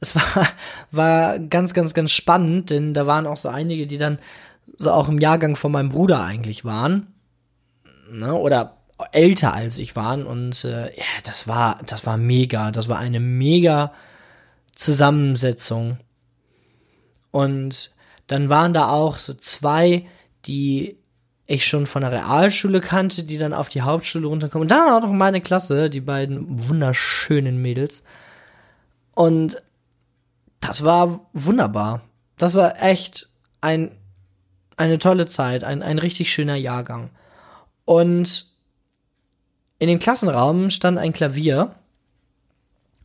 es 0.00 0.14
war, 0.14 0.48
war 0.90 1.38
ganz, 1.38 1.74
ganz, 1.74 1.94
ganz 1.94 2.10
spannend, 2.10 2.70
denn 2.70 2.94
da 2.94 3.06
waren 3.06 3.26
auch 3.26 3.36
so 3.36 3.50
einige, 3.50 3.86
die 3.86 3.98
dann 3.98 4.18
so 4.76 4.90
auch 4.90 5.08
im 5.08 5.18
Jahrgang 5.18 5.56
von 5.56 5.72
meinem 5.72 5.90
Bruder 5.90 6.22
eigentlich 6.22 6.64
waren. 6.64 7.08
Ne? 8.10 8.32
Oder 8.32 8.77
älter 9.12 9.54
als 9.54 9.78
ich 9.78 9.96
waren. 9.96 10.26
Und 10.26 10.64
äh, 10.64 10.86
ja, 10.96 11.04
das 11.24 11.46
war, 11.46 11.80
das 11.86 12.06
war 12.06 12.16
mega. 12.16 12.70
Das 12.70 12.88
war 12.88 12.98
eine 12.98 13.20
mega 13.20 13.92
Zusammensetzung. 14.72 15.98
Und 17.30 17.94
dann 18.26 18.48
waren 18.48 18.74
da 18.74 18.88
auch 18.88 19.18
so 19.18 19.34
zwei, 19.34 20.06
die 20.46 20.96
ich 21.46 21.66
schon 21.66 21.86
von 21.86 22.02
der 22.02 22.12
Realschule 22.12 22.80
kannte, 22.80 23.22
die 23.22 23.38
dann 23.38 23.54
auf 23.54 23.68
die 23.68 23.82
Hauptschule 23.82 24.26
runterkommen. 24.26 24.64
Und 24.64 24.70
dann 24.70 24.90
auch 24.90 25.00
noch 25.00 25.12
meine 25.12 25.40
Klasse, 25.40 25.88
die 25.88 26.02
beiden 26.02 26.68
wunderschönen 26.68 27.60
Mädels. 27.60 28.04
Und 29.14 29.62
das 30.60 30.84
war 30.84 31.26
wunderbar. 31.32 32.02
Das 32.36 32.54
war 32.54 32.82
echt 32.82 33.28
ein, 33.60 33.90
eine 34.76 34.98
tolle 34.98 35.26
Zeit, 35.26 35.64
ein, 35.64 35.82
ein 35.82 35.98
richtig 35.98 36.30
schöner 36.30 36.56
Jahrgang. 36.56 37.10
Und 37.84 38.57
in 39.78 39.88
dem 39.88 39.98
Klassenraum 39.98 40.70
stand 40.70 40.98
ein 40.98 41.12
Klavier. 41.12 41.74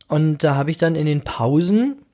Und 0.08 0.44
da 0.44 0.54
habe 0.54 0.70
ich 0.70 0.78
dann 0.78 0.96
in 0.96 1.06
den 1.06 1.22
Pausen 1.22 2.04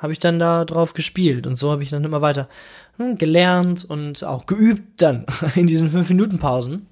habe 0.00 0.12
ich 0.12 0.18
dann 0.18 0.38
da 0.38 0.64
drauf 0.64 0.94
gespielt 0.94 1.46
und 1.46 1.56
so 1.56 1.70
habe 1.70 1.82
ich 1.82 1.90
dann 1.90 2.04
immer 2.04 2.22
weiter 2.22 2.48
hm, 2.96 3.18
gelernt 3.18 3.84
und 3.84 4.24
auch 4.24 4.46
geübt 4.46 5.02
dann 5.02 5.26
in 5.54 5.66
diesen 5.66 5.90
fünf 5.90 6.08
Minuten 6.08 6.38
Pausen. 6.38 6.86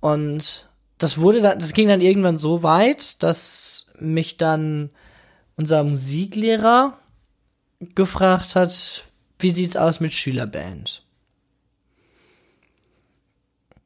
Und 0.00 0.68
das 0.98 1.18
wurde 1.18 1.40
dann, 1.40 1.58
das 1.58 1.72
ging 1.72 1.88
dann 1.88 2.00
irgendwann 2.00 2.38
so 2.38 2.62
weit, 2.62 3.22
dass 3.22 3.92
mich 3.98 4.36
dann 4.36 4.90
unser 5.56 5.84
Musiklehrer 5.84 6.98
gefragt 7.94 8.56
hat, 8.56 9.04
wie 9.38 9.50
sieht's 9.50 9.76
aus 9.76 10.00
mit 10.00 10.12
Schülerband? 10.12 11.02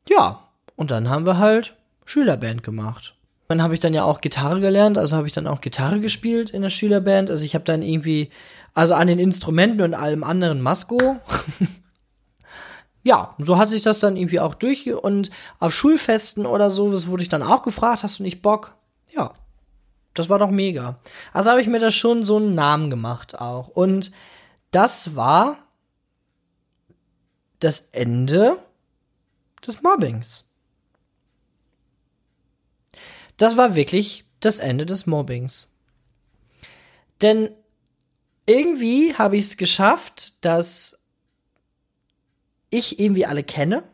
Ja, 0.08 0.48
und 0.76 0.90
dann 0.90 1.08
haben 1.08 1.26
wir 1.26 1.38
halt 1.38 1.76
Schülerband 2.10 2.64
gemacht. 2.64 3.14
Dann 3.46 3.62
habe 3.62 3.74
ich 3.74 3.78
dann 3.78 3.94
ja 3.94 4.02
auch 4.02 4.20
Gitarre 4.20 4.60
gelernt, 4.60 4.98
also 4.98 5.16
habe 5.16 5.28
ich 5.28 5.32
dann 5.32 5.46
auch 5.46 5.60
Gitarre 5.60 6.00
gespielt 6.00 6.50
in 6.50 6.62
der 6.62 6.68
Schülerband. 6.68 7.30
Also 7.30 7.44
ich 7.44 7.54
habe 7.54 7.64
dann 7.64 7.82
irgendwie, 7.82 8.30
also 8.74 8.94
an 8.94 9.06
den 9.06 9.20
Instrumenten 9.20 9.80
und 9.80 9.94
allem 9.94 10.24
anderen 10.24 10.60
Masko. 10.60 11.20
ja, 13.04 13.36
so 13.38 13.58
hat 13.58 13.68
sich 13.68 13.82
das 13.82 14.00
dann 14.00 14.16
irgendwie 14.16 14.40
auch 14.40 14.56
durch 14.56 14.92
und 14.92 15.30
auf 15.60 15.72
Schulfesten 15.72 16.46
oder 16.46 16.70
so, 16.70 16.90
das 16.90 17.06
wurde 17.06 17.22
ich 17.22 17.28
dann 17.28 17.44
auch 17.44 17.62
gefragt, 17.62 18.02
hast 18.02 18.18
du 18.18 18.24
nicht 18.24 18.42
Bock? 18.42 18.74
Ja, 19.14 19.34
das 20.14 20.28
war 20.28 20.40
doch 20.40 20.50
mega. 20.50 20.98
Also 21.32 21.50
habe 21.50 21.60
ich 21.60 21.68
mir 21.68 21.78
da 21.78 21.92
schon 21.92 22.24
so 22.24 22.38
einen 22.38 22.56
Namen 22.56 22.90
gemacht 22.90 23.40
auch. 23.40 23.68
Und 23.68 24.10
das 24.72 25.14
war 25.14 25.58
das 27.60 27.90
Ende 27.92 28.58
des 29.64 29.80
Mobbings. 29.82 30.49
Das 33.40 33.56
war 33.56 33.74
wirklich 33.74 34.26
das 34.40 34.58
Ende 34.58 34.84
des 34.84 35.06
Mobbings. 35.06 35.70
Denn 37.22 37.48
irgendwie 38.44 39.14
habe 39.14 39.38
ich 39.38 39.46
es 39.46 39.56
geschafft, 39.56 40.44
dass 40.44 41.06
ich 42.68 43.00
irgendwie 43.00 43.24
alle 43.24 43.42
kenne, 43.42 43.84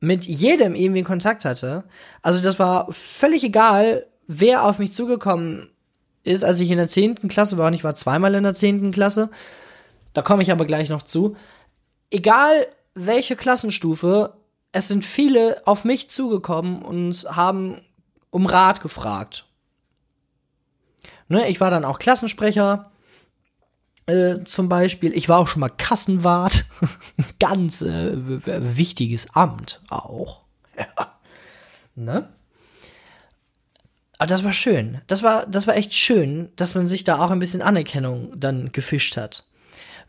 mit 0.00 0.24
jedem 0.24 0.74
irgendwie 0.74 1.02
Kontakt 1.02 1.44
hatte. 1.44 1.84
Also 2.22 2.42
das 2.42 2.58
war 2.58 2.90
völlig 2.90 3.44
egal, 3.44 4.06
wer 4.28 4.64
auf 4.64 4.78
mich 4.78 4.94
zugekommen 4.94 5.68
ist, 6.24 6.42
als 6.42 6.60
ich 6.60 6.70
in 6.70 6.78
der 6.78 6.88
zehnten 6.88 7.28
Klasse 7.28 7.58
war, 7.58 7.66
und 7.66 7.74
ich 7.74 7.84
war 7.84 7.94
zweimal 7.96 8.34
in 8.34 8.44
der 8.44 8.54
zehnten 8.54 8.92
Klasse, 8.92 9.28
da 10.14 10.22
komme 10.22 10.42
ich 10.42 10.50
aber 10.50 10.64
gleich 10.64 10.88
noch 10.88 11.02
zu. 11.02 11.36
Egal 12.08 12.66
welche 12.94 13.36
Klassenstufe, 13.36 14.38
es 14.72 14.88
sind 14.88 15.04
viele 15.04 15.60
auf 15.66 15.84
mich 15.84 16.08
zugekommen 16.08 16.80
und 16.80 17.26
haben 17.36 17.82
um 18.36 18.44
Rat 18.44 18.82
gefragt. 18.82 19.46
Ne, 21.28 21.48
ich 21.48 21.58
war 21.58 21.70
dann 21.70 21.86
auch 21.86 21.98
Klassensprecher, 21.98 22.92
äh, 24.04 24.44
zum 24.44 24.68
Beispiel. 24.68 25.16
Ich 25.16 25.30
war 25.30 25.38
auch 25.38 25.48
schon 25.48 25.60
mal 25.60 25.70
Kassenwart. 25.70 26.66
Ganz 27.40 27.80
äh, 27.80 28.12
wichtiges 28.76 29.34
Amt 29.34 29.80
auch. 29.88 30.42
Ja. 30.78 31.18
Ne? 31.94 32.28
Aber 34.18 34.26
das 34.26 34.44
war 34.44 34.52
schön. 34.52 35.00
Das 35.06 35.22
war, 35.22 35.46
das 35.46 35.66
war 35.66 35.74
echt 35.74 35.94
schön, 35.94 36.50
dass 36.56 36.74
man 36.74 36.86
sich 36.86 37.04
da 37.04 37.18
auch 37.18 37.30
ein 37.30 37.38
bisschen 37.38 37.62
Anerkennung 37.62 38.38
dann 38.38 38.72
gefischt 38.72 39.16
hat. 39.16 39.44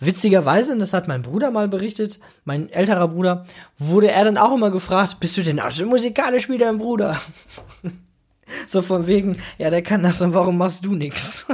Witzigerweise, 0.02 0.74
und 0.74 0.80
das 0.80 0.92
hat 0.92 1.08
mein 1.08 1.22
Bruder 1.22 1.52
mal 1.52 1.70
berichtet, 1.70 2.20
mein 2.44 2.70
älterer 2.70 3.08
Bruder, 3.08 3.46
wurde 3.78 4.12
er 4.12 4.26
dann 4.26 4.38
auch 4.38 4.54
immer 4.54 4.72
gefragt, 4.72 5.22
bist 5.22 5.38
du 5.38 5.44
denn 5.44 5.62
auch 5.62 5.72
so 5.72 5.86
musikalisch 5.86 6.50
wie 6.50 6.58
dein 6.58 6.80
Bruder? 6.80 7.22
so 8.68 8.82
von 8.82 9.08
wegen, 9.08 9.38
ja, 9.58 9.70
der 9.70 9.82
kann 9.82 10.04
das 10.04 10.22
und 10.22 10.34
warum 10.34 10.58
machst 10.58 10.86
du 10.86 10.94
nix? 10.94 11.46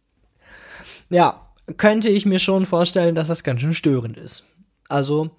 ja, 1.10 1.46
könnte 1.76 2.08
ich 2.08 2.26
mir 2.26 2.38
schon 2.38 2.66
vorstellen, 2.66 3.14
dass 3.14 3.28
das 3.28 3.44
ganz 3.44 3.60
schön 3.60 3.74
störend 3.74 4.16
ist. 4.16 4.44
Also, 4.88 5.30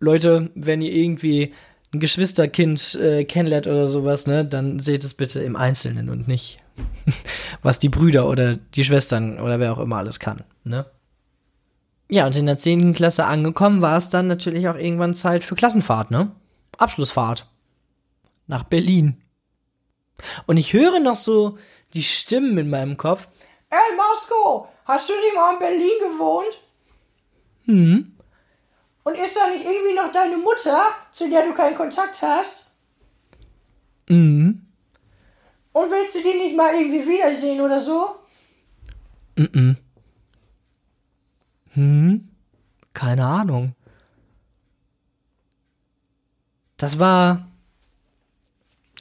Leute, 0.00 0.50
wenn 0.54 0.82
ihr 0.82 0.92
irgendwie 0.92 1.52
ein 1.92 2.00
Geschwisterkind 2.00 2.94
äh, 2.96 3.24
kennenlernt 3.24 3.66
oder 3.66 3.88
sowas, 3.88 4.26
ne, 4.26 4.44
dann 4.44 4.80
seht 4.80 5.04
es 5.04 5.14
bitte 5.14 5.40
im 5.40 5.56
Einzelnen 5.56 6.08
und 6.08 6.28
nicht, 6.28 6.58
was 7.62 7.78
die 7.78 7.88
Brüder 7.88 8.28
oder 8.28 8.56
die 8.56 8.84
Schwestern 8.84 9.40
oder 9.40 9.60
wer 9.60 9.72
auch 9.72 9.78
immer 9.78 9.96
alles 9.96 10.18
kann, 10.18 10.44
ne? 10.64 10.86
Ja, 12.08 12.24
und 12.26 12.36
in 12.36 12.46
der 12.46 12.56
10. 12.56 12.94
Klasse 12.94 13.24
angekommen 13.24 13.82
war 13.82 13.96
es 13.96 14.10
dann 14.10 14.28
natürlich 14.28 14.68
auch 14.68 14.76
irgendwann 14.76 15.12
Zeit 15.12 15.42
für 15.42 15.56
Klassenfahrt, 15.56 16.12
ne? 16.12 16.30
Abschlussfahrt. 16.78 17.48
Nach 18.46 18.62
Berlin. 18.62 19.16
Und 20.46 20.56
ich 20.56 20.72
höre 20.72 21.00
noch 21.00 21.16
so 21.16 21.58
die 21.94 22.02
Stimmen 22.02 22.58
in 22.58 22.70
meinem 22.70 22.96
Kopf. 22.96 23.28
Ey, 23.70 23.96
Mosko, 23.96 24.68
hast 24.84 25.08
du 25.08 25.14
nicht 25.14 25.34
mal 25.34 25.54
in 25.54 25.58
Berlin 25.58 25.98
gewohnt? 26.00 26.60
Hm. 27.64 28.16
Und 29.04 29.14
ist 29.14 29.36
da 29.36 29.48
nicht 29.50 29.64
irgendwie 29.64 29.94
noch 29.94 30.10
deine 30.10 30.36
Mutter, 30.36 30.88
zu 31.12 31.28
der 31.30 31.46
du 31.46 31.54
keinen 31.54 31.76
Kontakt 31.76 32.20
hast? 32.22 32.72
Mhm. 34.08 34.66
Und 35.72 35.90
willst 35.90 36.14
du 36.14 36.22
die 36.22 36.38
nicht 36.38 36.56
mal 36.56 36.74
irgendwie 36.74 37.06
wiedersehen 37.06 37.60
oder 37.60 37.80
so? 37.80 38.16
Mhm. 39.36 39.76
Hm. 41.74 42.28
Keine 42.94 43.26
Ahnung. 43.26 43.74
Das 46.78 46.98
war 46.98 47.45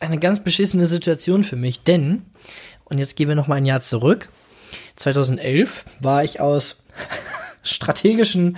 eine 0.05 0.19
ganz 0.19 0.43
beschissene 0.43 0.87
Situation 0.87 1.43
für 1.43 1.55
mich, 1.55 1.83
denn, 1.83 2.25
und 2.85 2.97
jetzt 2.97 3.15
gehen 3.15 3.27
wir 3.27 3.35
noch 3.35 3.47
mal 3.47 3.55
ein 3.55 3.65
Jahr 3.65 3.81
zurück, 3.81 4.29
2011 4.95 5.85
war 5.99 6.23
ich 6.23 6.39
aus 6.39 6.85
strategischen 7.63 8.57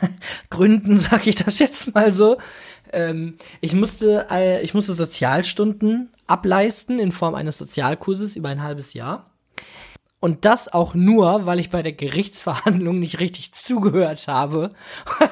Gründen, 0.50 0.98
sag 0.98 1.26
ich 1.26 1.36
das 1.36 1.58
jetzt 1.58 1.94
mal 1.94 2.12
so, 2.12 2.38
ähm, 2.92 3.36
ich 3.60 3.74
musste, 3.74 4.26
ich 4.62 4.74
musste 4.74 4.94
Sozialstunden 4.94 6.10
ableisten 6.26 6.98
in 6.98 7.12
Form 7.12 7.34
eines 7.34 7.58
Sozialkurses 7.58 8.36
über 8.36 8.48
ein 8.48 8.62
halbes 8.62 8.94
Jahr. 8.94 9.30
Und 10.18 10.44
das 10.46 10.72
auch 10.72 10.94
nur, 10.94 11.44
weil 11.44 11.60
ich 11.60 11.70
bei 11.70 11.82
der 11.82 11.92
Gerichtsverhandlung 11.92 12.98
nicht 12.98 13.20
richtig 13.20 13.52
zugehört 13.52 14.26
habe 14.28 14.72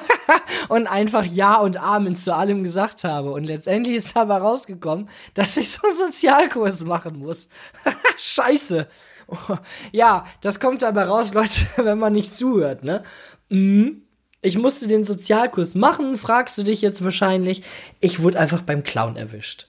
und 0.69 0.85
einfach 0.87 1.25
Ja 1.25 1.55
und 1.57 1.77
Amen 1.77 2.15
zu 2.15 2.35
allem 2.35 2.63
gesagt 2.63 3.03
habe. 3.03 3.31
Und 3.31 3.45
letztendlich 3.45 3.95
ist 3.95 4.15
dabei 4.15 4.37
rausgekommen, 4.37 5.09
dass 5.33 5.57
ich 5.57 5.71
so 5.71 5.87
einen 5.87 5.97
Sozialkurs 5.97 6.81
machen 6.81 7.19
muss. 7.19 7.49
Scheiße. 8.17 8.87
ja, 9.91 10.25
das 10.41 10.59
kommt 10.59 10.81
dabei 10.81 11.03
raus, 11.03 11.33
Leute, 11.33 11.61
wenn 11.77 11.97
man 11.97 12.13
nicht 12.13 12.33
zuhört, 12.33 12.83
ne? 12.83 13.03
Mhm. 13.49 14.01
Ich 14.41 14.59
musste 14.59 14.87
den 14.87 15.03
Sozialkurs 15.03 15.73
machen, 15.73 16.19
fragst 16.19 16.55
du 16.59 16.63
dich 16.63 16.79
jetzt 16.81 17.03
wahrscheinlich. 17.03 17.63
Ich 17.99 18.21
wurde 18.21 18.39
einfach 18.39 18.61
beim 18.61 18.83
Clown 18.83 19.15
erwischt. 19.15 19.67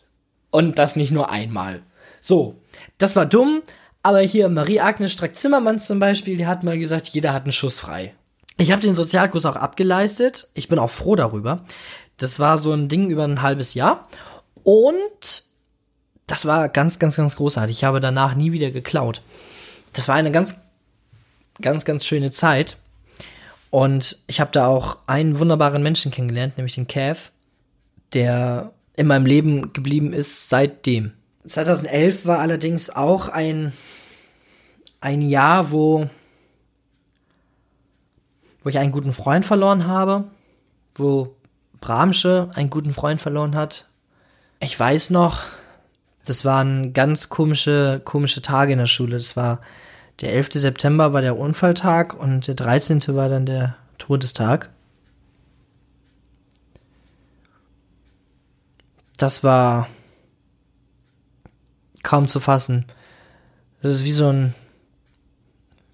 Und 0.51 0.79
das 0.79 0.97
nicht 0.97 1.13
nur 1.13 1.31
einmal. 1.31 1.83
So, 2.21 2.61
das 2.99 3.17
war 3.17 3.25
dumm, 3.25 3.63
aber 4.07 4.21
hier 4.21 4.49
Marie-Agnes 4.49 5.11
Strack-Zimmermann 5.15 5.81
zum 5.81 5.99
Beispiel, 5.99 6.37
die 6.37 6.47
hat 6.47 6.63
mal 6.63 6.79
gesagt, 6.79 7.09
jeder 7.09 7.33
hat 7.33 7.43
einen 7.43 7.51
Schuss 7.51 7.81
frei. 7.81 8.15
Ich 8.57 8.71
habe 8.71 8.81
den 8.81 8.95
Sozialkurs 8.95 9.45
auch 9.47 9.57
abgeleistet. 9.57 10.49
Ich 10.55 10.69
bin 10.69 10.79
auch 10.79 10.91
froh 10.91 11.17
darüber. 11.17 11.65
Das 12.17 12.39
war 12.39 12.57
so 12.57 12.73
ein 12.73 12.89
Ding 12.89 13.11
über 13.11 13.25
ein 13.25 13.43
halbes 13.43 13.75
Jahr. 13.75 14.09
Und 14.63 15.43
das 16.29 16.47
war 16.47 16.69
ganz, 16.69 17.01
ganz, 17.01 17.17
ganz 17.17 17.35
großartig. 17.35 17.79
Ich 17.79 17.83
habe 17.83 17.99
danach 17.99 18.37
nie 18.37 18.53
wieder 18.53 18.71
geklaut. 18.71 19.23
Das 19.93 20.07
war 20.07 20.15
eine 20.15 20.31
ganz, 20.31 20.61
ganz, 21.61 21.85
ganz 21.85 22.05
schöne 22.05 22.31
Zeit. 22.31 22.77
Und 23.71 24.19
ich 24.29 24.39
habe 24.39 24.53
da 24.53 24.69
auch 24.69 24.99
einen 25.09 25.41
wunderbaren 25.41 25.83
Menschen 25.83 26.13
kennengelernt, 26.13 26.59
nämlich 26.59 26.77
den 26.77 26.87
Kev, 26.87 27.31
der 28.13 28.71
in 28.95 29.09
meinem 29.09 29.27
Leben 29.27 29.73
geblieben 29.73 30.13
ist 30.13 30.49
seitdem. 30.49 31.11
2011 31.45 32.25
war 32.25 32.39
allerdings 32.39 32.91
auch 32.91 33.29
ein, 33.29 33.73
ein 35.07 35.23
Jahr, 35.23 35.71
wo, 35.71 36.11
wo 38.61 38.69
ich 38.69 38.77
einen 38.79 38.91
guten 38.91 39.13
Freund 39.13 39.47
verloren 39.47 39.87
habe, 39.87 40.25
wo 40.97 41.37
Bramsche 41.81 42.49
einen 42.57 42.71
guten 42.71 42.91
Freund 42.91 43.21
verloren 43.21 43.55
hat. 43.55 43.87
Ich 44.59 44.79
weiß 44.79 45.11
noch, 45.11 45.45
das 46.25 46.45
waren 46.45 46.93
ganz 46.93 47.29
komische, 47.29 48.01
komische 48.05 48.43
Tage 48.43 48.73
in 48.73 48.81
der 48.81 48.87
Schule. 48.87 49.17
Das 49.17 49.37
war 49.37 49.61
der 50.23 50.33
11. 50.33 50.55
September 50.55 51.13
war 51.13 51.21
der 51.21 51.39
Unfalltag 51.39 52.13
und 52.19 52.49
der 52.49 52.57
13. 52.57 53.01
war 53.15 53.29
dann 53.29 53.47
der 53.47 53.77
Todestag. 53.99 54.71
Das 59.19 59.45
war 59.45 59.87
kaum 62.03 62.27
zu 62.27 62.41
fassen. 62.41 62.87
Das 63.83 63.93
ist 63.93 64.05
wie 64.05 64.11
so 64.11 64.33
ein 64.33 64.55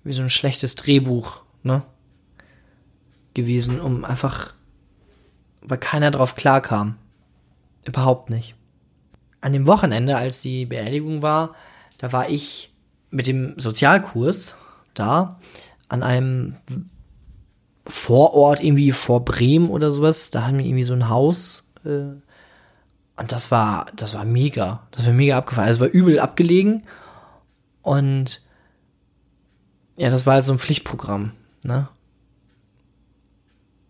wie 0.04 0.12
so 0.12 0.22
ein 0.22 0.30
schlechtes 0.30 0.74
Drehbuch, 0.74 1.42
ne? 1.62 1.82
gewesen, 3.34 3.80
um 3.80 4.04
einfach 4.04 4.52
weil 5.62 5.78
keiner 5.78 6.10
drauf 6.10 6.34
klarkam. 6.34 6.96
Überhaupt 7.84 8.30
nicht. 8.30 8.54
An 9.40 9.52
dem 9.52 9.66
Wochenende, 9.66 10.16
als 10.16 10.42
die 10.42 10.66
Beerdigung 10.66 11.22
war, 11.22 11.54
da 11.98 12.12
war 12.12 12.28
ich 12.28 12.72
mit 13.10 13.26
dem 13.26 13.58
Sozialkurs 13.58 14.56
da 14.94 15.38
an 15.88 16.02
einem 16.02 16.56
Vorort 17.86 18.62
irgendwie 18.62 18.92
vor 18.92 19.24
Bremen 19.24 19.70
oder 19.70 19.92
sowas. 19.92 20.30
Da 20.30 20.46
haben 20.46 20.58
wir 20.58 20.64
irgendwie 20.64 20.84
so 20.84 20.94
ein 20.94 21.08
Haus. 21.08 21.72
Äh, 21.84 22.14
und 23.16 23.30
das 23.30 23.50
war, 23.50 23.86
das 23.96 24.14
war 24.14 24.24
mega. 24.24 24.86
Das 24.92 25.06
war 25.06 25.12
mega 25.12 25.38
abgefallen. 25.38 25.70
Es 25.70 25.80
war 25.80 25.88
übel 25.88 26.20
abgelegen. 26.20 26.84
Und 27.82 28.41
ja, 30.02 30.10
das 30.10 30.26
war 30.26 30.34
halt 30.34 30.44
so 30.44 30.52
ein 30.52 30.58
Pflichtprogramm, 30.58 31.32
ne? 31.64 31.88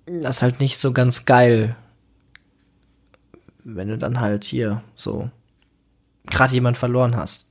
Das 0.06 0.36
ist 0.36 0.42
halt 0.42 0.60
nicht 0.60 0.78
so 0.78 0.92
ganz 0.92 1.24
geil, 1.24 1.76
wenn 3.64 3.88
du 3.88 3.98
dann 3.98 4.20
halt 4.20 4.44
hier 4.44 4.82
so 4.94 5.30
gerade 6.26 6.54
jemand 6.54 6.76
verloren 6.76 7.16
hast 7.16 7.46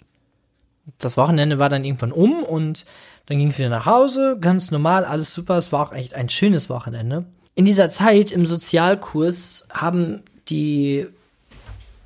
das 0.97 1.17
Wochenende 1.17 1.59
war 1.59 1.69
dann 1.69 1.85
irgendwann 1.85 2.11
um 2.11 2.43
und 2.43 2.85
dann 3.25 3.37
ging 3.37 3.49
es 3.49 3.57
wieder 3.57 3.69
nach 3.69 3.85
Hause, 3.85 4.37
ganz 4.39 4.71
normal, 4.71 5.05
alles 5.05 5.33
super. 5.33 5.57
Es 5.57 5.71
war 5.71 5.87
auch 5.87 5.93
echt 5.93 6.13
ein 6.13 6.29
schönes 6.29 6.69
Wochenende. 6.69 7.25
In 7.55 7.65
dieser 7.65 7.89
Zeit 7.89 8.31
im 8.31 8.45
Sozialkurs 8.45 9.67
haben 9.71 10.23
die, 10.49 11.05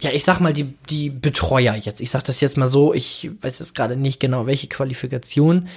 ja, 0.01 0.11
ich 0.11 0.23
sag 0.23 0.39
mal, 0.39 0.53
die, 0.53 0.73
die 0.89 1.09
Betreuer 1.09 1.75
jetzt, 1.75 2.01
ich 2.01 2.09
sag 2.09 2.23
das 2.23 2.41
jetzt 2.41 2.57
mal 2.57 2.67
so, 2.67 2.93
ich 2.93 3.31
weiß 3.41 3.59
jetzt 3.59 3.75
gerade 3.75 3.95
nicht 3.95 4.19
genau, 4.19 4.45
welche 4.45 4.67
Qualifikation 4.67 5.67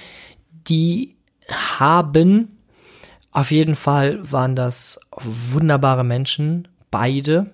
die 0.67 1.15
haben. 1.51 2.57
Auf 3.31 3.51
jeden 3.51 3.75
Fall 3.75 4.31
waren 4.31 4.55
das 4.55 4.99
wunderbare 5.11 6.03
Menschen, 6.03 6.67
beide. 6.91 7.51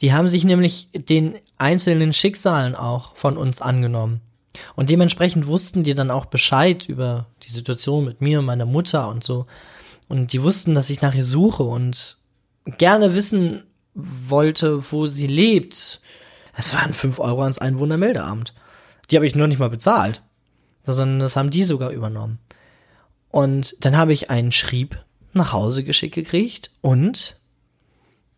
Die 0.00 0.12
haben 0.12 0.28
sich 0.28 0.44
nämlich 0.44 0.88
den 0.92 1.34
einzelnen 1.58 2.12
Schicksalen 2.12 2.74
auch 2.74 3.16
von 3.16 3.36
uns 3.36 3.60
angenommen. 3.60 4.20
Und 4.74 4.90
dementsprechend 4.90 5.46
wussten 5.46 5.82
die 5.82 5.94
dann 5.94 6.10
auch 6.10 6.26
Bescheid 6.26 6.88
über 6.88 7.26
die 7.42 7.50
Situation 7.50 8.04
mit 8.04 8.20
mir 8.20 8.40
und 8.40 8.44
meiner 8.44 8.66
Mutter 8.66 9.08
und 9.08 9.24
so. 9.24 9.46
Und 10.08 10.32
die 10.32 10.42
wussten, 10.42 10.74
dass 10.74 10.90
ich 10.90 11.00
nach 11.00 11.14
ihr 11.14 11.24
suche 11.24 11.62
und 11.62 12.18
gerne 12.78 13.14
wissen 13.14 13.64
wollte, 13.94 14.92
wo 14.92 15.06
sie 15.06 15.26
lebt. 15.26 16.00
Es 16.56 16.74
waren 16.74 16.92
fünf 16.92 17.18
Euro 17.18 17.42
ans 17.42 17.58
Einwohnermeldeamt. 17.58 18.54
Die 19.10 19.16
habe 19.16 19.26
ich 19.26 19.34
nur 19.34 19.46
nicht 19.46 19.58
mal 19.58 19.70
bezahlt, 19.70 20.22
sondern 20.82 21.20
das 21.20 21.36
haben 21.36 21.50
die 21.50 21.64
sogar 21.64 21.90
übernommen. 21.90 22.38
Und 23.30 23.76
dann 23.84 23.96
habe 23.96 24.12
ich 24.12 24.30
einen 24.30 24.52
Schrieb 24.52 25.02
nach 25.32 25.52
Hause 25.52 25.84
geschickt 25.84 26.14
gekriegt 26.14 26.70
und 26.80 27.40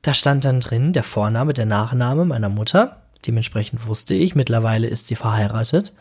da 0.02 0.14
stand 0.14 0.44
dann 0.44 0.60
drin 0.60 0.92
der 0.92 1.02
Vorname, 1.02 1.54
der 1.54 1.66
Nachname 1.66 2.24
meiner 2.24 2.50
Mutter. 2.50 3.02
Dementsprechend 3.26 3.86
wusste 3.86 4.14
ich, 4.14 4.34
mittlerweile 4.34 4.86
ist 4.86 5.06
sie 5.06 5.16
verheiratet. 5.16 5.94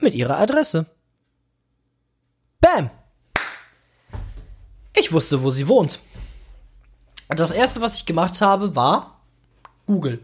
Mit 0.00 0.14
ihrer 0.14 0.38
Adresse. 0.38 0.86
Bam! 2.60 2.90
Ich 4.96 5.12
wusste, 5.12 5.42
wo 5.42 5.50
sie 5.50 5.68
wohnt. 5.68 6.00
Das 7.28 7.50
erste, 7.50 7.80
was 7.80 7.96
ich 7.96 8.06
gemacht 8.06 8.40
habe, 8.40 8.74
war 8.74 9.20
Google. 9.86 10.20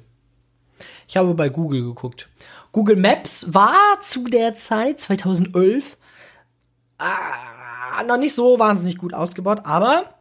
Ich 1.08 1.16
habe 1.16 1.32
bei 1.32 1.48
Google 1.48 1.82
geguckt. 1.82 2.28
Google 2.70 2.96
Maps 2.96 3.54
war 3.54 3.98
zu 4.00 4.24
der 4.24 4.52
Zeit 4.52 5.00
2011 5.00 5.96
ah, 6.98 8.02
noch 8.06 8.18
nicht 8.18 8.34
so 8.34 8.58
wahnsinnig 8.58 8.98
gut 8.98 9.14
ausgebaut, 9.14 9.62
aber 9.64 10.14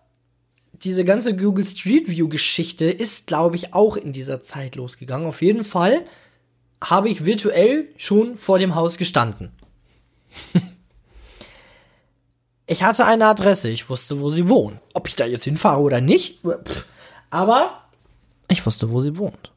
diese 0.71 1.03
ganze 1.03 1.35
Google 1.35 1.65
Street 1.65 2.09
View 2.09 2.29
Geschichte 2.29 2.85
ist, 2.85 3.27
glaube 3.27 3.57
ich, 3.57 3.73
auch 3.73 3.97
in 3.97 4.13
dieser 4.13 4.41
Zeit 4.41 4.75
losgegangen. 4.75 5.27
Auf 5.27 5.41
jeden 5.41 5.65
Fall 5.65 6.05
habe 6.81 7.09
ich 7.09 7.25
virtuell 7.25 7.89
schon 7.97 8.37
vor 8.37 8.57
dem 8.57 8.73
Haus 8.73 8.97
gestanden. 8.97 9.51
ich 12.65 12.83
hatte 12.83 13.05
eine 13.05 13.25
Adresse, 13.25 13.69
ich 13.69 13.89
wusste, 13.89 14.21
wo 14.21 14.29
sie 14.29 14.47
wohnt. 14.47 14.79
Ob 14.93 15.09
ich 15.09 15.17
da 15.17 15.25
jetzt 15.25 15.43
hinfahre 15.43 15.81
oder 15.81 15.99
nicht, 15.99 16.39
aber 17.29 17.81
ich 18.47 18.65
wusste, 18.65 18.89
wo 18.91 19.01
sie 19.01 19.17
wohnt. 19.17 19.51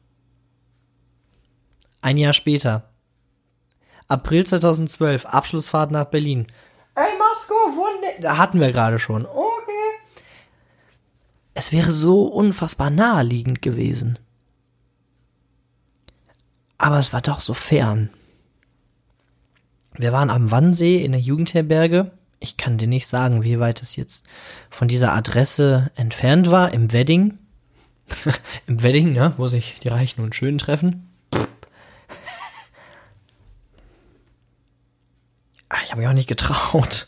Ein 2.01 2.17
Jahr 2.17 2.33
später, 2.33 2.89
April 4.07 4.45
2012, 4.45 5.25
Abschlussfahrt 5.25 5.91
nach 5.91 6.05
Berlin. 6.05 6.47
Ey, 6.95 7.07
Moskau, 7.17 7.55
wo 7.75 7.85
Da 8.21 8.37
hatten 8.37 8.59
wir 8.59 8.71
gerade 8.71 8.99
schon. 8.99 9.25
Oh 9.25 9.51
es 11.53 11.71
wäre 11.71 11.91
so 11.91 12.23
unfassbar 12.23 12.89
naheliegend 12.89 13.61
gewesen. 13.61 14.17
Aber 16.77 16.97
es 16.97 17.13
war 17.13 17.21
doch 17.21 17.41
so 17.41 17.53
fern. 17.53 18.09
Wir 19.93 20.13
waren 20.13 20.29
am 20.29 20.49
Wannsee 20.49 21.03
in 21.03 21.11
der 21.11 21.21
Jugendherberge. 21.21 22.11
Ich 22.39 22.57
kann 22.57 22.77
dir 22.77 22.87
nicht 22.87 23.07
sagen, 23.07 23.43
wie 23.43 23.59
weit 23.59 23.81
es 23.81 23.95
jetzt 23.95 24.25
von 24.69 24.87
dieser 24.87 25.13
Adresse 25.13 25.91
entfernt 25.95 26.49
war. 26.49 26.73
Im 26.73 26.91
Wedding. 26.93 27.37
Im 28.67 28.81
Wedding, 28.81 29.13
ne? 29.13 29.33
Wo 29.37 29.47
sich 29.47 29.77
die 29.83 29.89
Reichen 29.89 30.21
und 30.23 30.33
Schönen 30.33 30.57
treffen. 30.57 31.10
Ich 35.83 35.91
habe 35.91 36.01
mich 36.01 36.09
auch 36.09 36.13
nicht 36.13 36.29
getraut. 36.29 37.07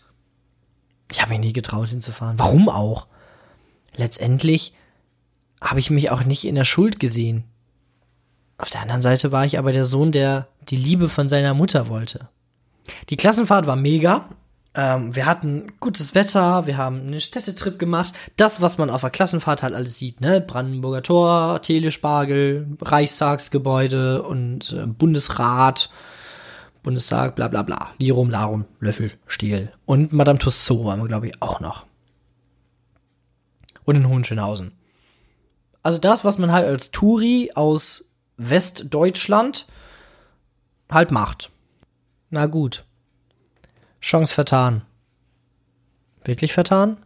Ich 1.12 1.22
habe 1.22 1.32
mich 1.32 1.40
nie 1.40 1.54
getraut 1.54 1.90
hinzufahren. 1.90 2.40
Warum 2.40 2.70
auch? 2.70 3.08
Letztendlich 3.96 4.74
habe 5.62 5.80
ich 5.80 5.90
mich 5.90 6.12
auch 6.12 6.24
nicht 6.24 6.46
in 6.46 6.56
der 6.56 6.64
Schuld 6.64 7.00
gesehen. 7.00 7.44
Auf 8.58 8.70
der 8.70 8.82
anderen 8.82 9.02
Seite 9.02 9.32
war 9.32 9.46
ich 9.46 9.60
aber 9.60 9.74
der 9.74 9.86
Sohn, 9.86 10.12
der 10.12 10.48
die 10.70 10.78
Liebe 10.78 11.10
von 11.10 11.30
seiner 11.30 11.54
Mutter 11.54 11.90
wollte. 11.90 12.30
Die 13.10 13.18
Klassenfahrt 13.18 13.68
war 13.68 13.76
mega. 13.76 14.30
Ähm, 14.76 15.16
wir 15.16 15.26
hatten 15.26 15.74
gutes 15.80 16.16
Wetter, 16.16 16.66
wir 16.66 16.78
haben 16.78 17.02
einen 17.02 17.22
Städtetrip 17.22 17.78
gemacht. 17.78 18.14
Das, 18.38 18.62
was 18.62 18.78
man 18.78 18.90
auf 18.90 19.02
der 19.02 19.12
Klassenfahrt 19.12 19.62
halt 19.62 19.74
alles 19.74 20.00
sieht, 20.00 20.20
ne? 20.20 20.42
Brandenburger 20.42 21.04
Tor, 21.04 21.62
Telespargel, 21.62 22.68
Reichstagsgebäude 22.82 24.24
und 24.24 24.72
äh, 24.74 24.88
Bundesrat, 24.88 25.90
Bundestag, 26.84 27.36
bla 27.36 27.48
bla 27.48 27.64
bla. 27.64 27.92
Lirum, 27.98 28.30
Larum, 28.30 28.66
Löffel, 28.80 29.12
Stiel. 29.26 29.72
Und 29.86 30.12
Madame 30.12 30.38
Tussauds 30.38 30.84
waren 30.84 31.02
wir, 31.02 31.08
glaube 31.08 31.28
ich, 31.28 31.42
auch 31.42 31.62
noch. 31.62 31.86
Und 33.86 33.96
in 33.96 34.08
Hohenschönhausen. 34.08 34.74
Also 35.82 35.98
das, 35.98 36.24
was 36.24 36.38
man 36.38 36.52
halt 36.52 36.68
als 36.68 36.92
Touri 36.92 37.52
aus 37.56 38.06
Westdeutschland 38.38 39.66
halt 40.90 41.12
macht. 41.12 41.52
Na 42.30 42.46
gut. 42.46 42.86
Chance 44.02 44.34
vertan. 44.34 44.82
Wirklich 46.26 46.54
vertan? 46.54 46.98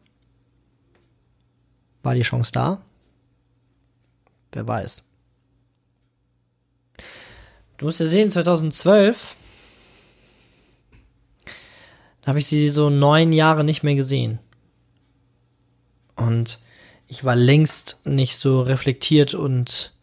War 2.02 2.16
die 2.16 2.22
Chance 2.22 2.52
da? 2.52 2.82
Wer 4.52 4.68
weiß. 4.68 5.04
Du 7.78 7.86
musst 7.86 8.00
ja 8.00 8.08
sehen, 8.08 8.32
2012 8.32 9.36
habe 12.28 12.40
ich 12.40 12.46
sie 12.46 12.70
so 12.70 12.92
neun 12.92 13.34
Jahre 13.34 13.64
nicht 13.64 13.82
mehr 13.82 13.96
gesehen. 13.96 14.38
Und 16.16 16.60
ich 17.08 17.24
war 17.24 17.36
längst 17.36 18.00
nicht 18.04 18.38
so 18.38 18.62
reflektiert 18.62 19.34
und 19.34 19.94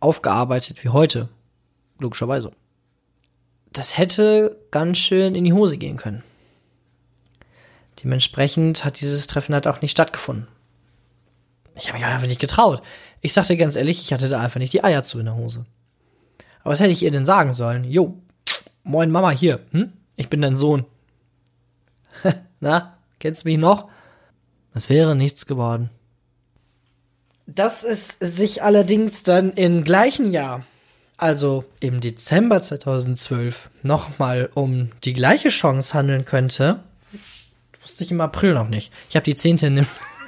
aufgearbeitet 0.00 0.82
wie 0.82 0.88
heute. 0.88 1.28
Logischerweise 2.00 2.50
das 3.72 3.96
hätte 3.96 4.58
ganz 4.70 4.98
schön 4.98 5.34
in 5.34 5.44
die 5.44 5.52
Hose 5.52 5.78
gehen 5.78 5.96
können. 5.96 6.22
Dementsprechend 8.02 8.84
hat 8.84 9.00
dieses 9.00 9.26
Treffen 9.26 9.54
halt 9.54 9.66
auch 9.66 9.80
nicht 9.80 9.92
stattgefunden. 9.92 10.48
Ich 11.74 11.88
habe 11.88 11.98
mich 11.98 12.06
einfach 12.06 12.26
nicht 12.26 12.40
getraut. 12.40 12.82
Ich 13.20 13.32
sagte 13.32 13.56
ganz 13.56 13.76
ehrlich, 13.76 14.02
ich 14.02 14.12
hatte 14.12 14.28
da 14.28 14.40
einfach 14.40 14.58
nicht 14.58 14.72
die 14.72 14.84
Eier 14.84 15.02
zu 15.02 15.18
in 15.18 15.26
der 15.26 15.36
Hose. 15.36 15.64
Aber 16.60 16.72
was 16.72 16.80
hätte 16.80 16.92
ich 16.92 17.02
ihr 17.02 17.10
denn 17.10 17.24
sagen 17.24 17.54
sollen? 17.54 17.84
Jo, 17.84 18.18
moin 18.82 19.10
Mama 19.10 19.30
hier, 19.30 19.60
hm? 19.70 19.92
Ich 20.16 20.28
bin 20.28 20.42
dein 20.42 20.56
Sohn. 20.56 20.84
Na, 22.62 22.96
kennst 23.18 23.44
du 23.44 23.48
mich 23.48 23.58
noch? 23.58 23.90
Es 24.72 24.88
wäre 24.88 25.14
nichts 25.14 25.44
geworden. 25.46 25.90
Dass 27.46 27.84
es 27.84 28.16
sich 28.20 28.62
allerdings 28.62 29.24
dann 29.24 29.52
im 29.52 29.84
gleichen 29.84 30.30
Jahr 30.30 30.64
also 31.22 31.64
im 31.78 32.00
Dezember 32.00 32.60
2012 32.60 33.70
nochmal 33.84 34.50
um 34.54 34.90
die 35.04 35.12
gleiche 35.12 35.50
Chance 35.50 35.94
handeln 35.94 36.24
könnte, 36.24 36.80
wusste 37.80 38.02
ich 38.02 38.10
im 38.10 38.20
April 38.20 38.54
noch 38.54 38.68
nicht. 38.68 38.92
Ich 39.08 39.14
habe 39.14 39.22
die 39.22 39.36
zehnte 39.36 39.70
ne 39.70 39.86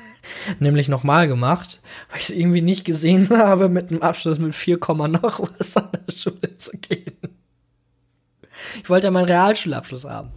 nämlich 0.60 0.86
nochmal 0.86 1.26
gemacht, 1.26 1.80
weil 2.10 2.18
ich 2.18 2.24
es 2.24 2.30
irgendwie 2.30 2.62
nicht 2.62 2.84
gesehen 2.84 3.28
habe, 3.36 3.68
mit 3.68 3.90
einem 3.90 4.02
Abschluss 4.02 4.38
mit 4.38 4.54
4, 4.54 4.78
noch 5.08 5.40
was 5.58 5.76
an 5.76 5.88
der 6.06 6.12
Schule 6.12 6.56
zu 6.56 6.78
gehen. 6.78 7.16
Ich 8.80 8.88
wollte 8.88 9.08
ja 9.08 9.10
meinen 9.10 9.26
Realschulabschluss 9.26 10.04
haben. 10.04 10.30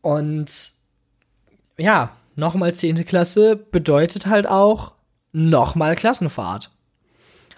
Und 0.00 0.72
ja, 1.76 2.16
nochmal 2.36 2.74
zehnte 2.74 3.04
Klasse 3.04 3.56
bedeutet 3.56 4.26
halt 4.26 4.46
auch 4.46 4.92
nochmal 5.32 5.94
Klassenfahrt. 5.94 6.72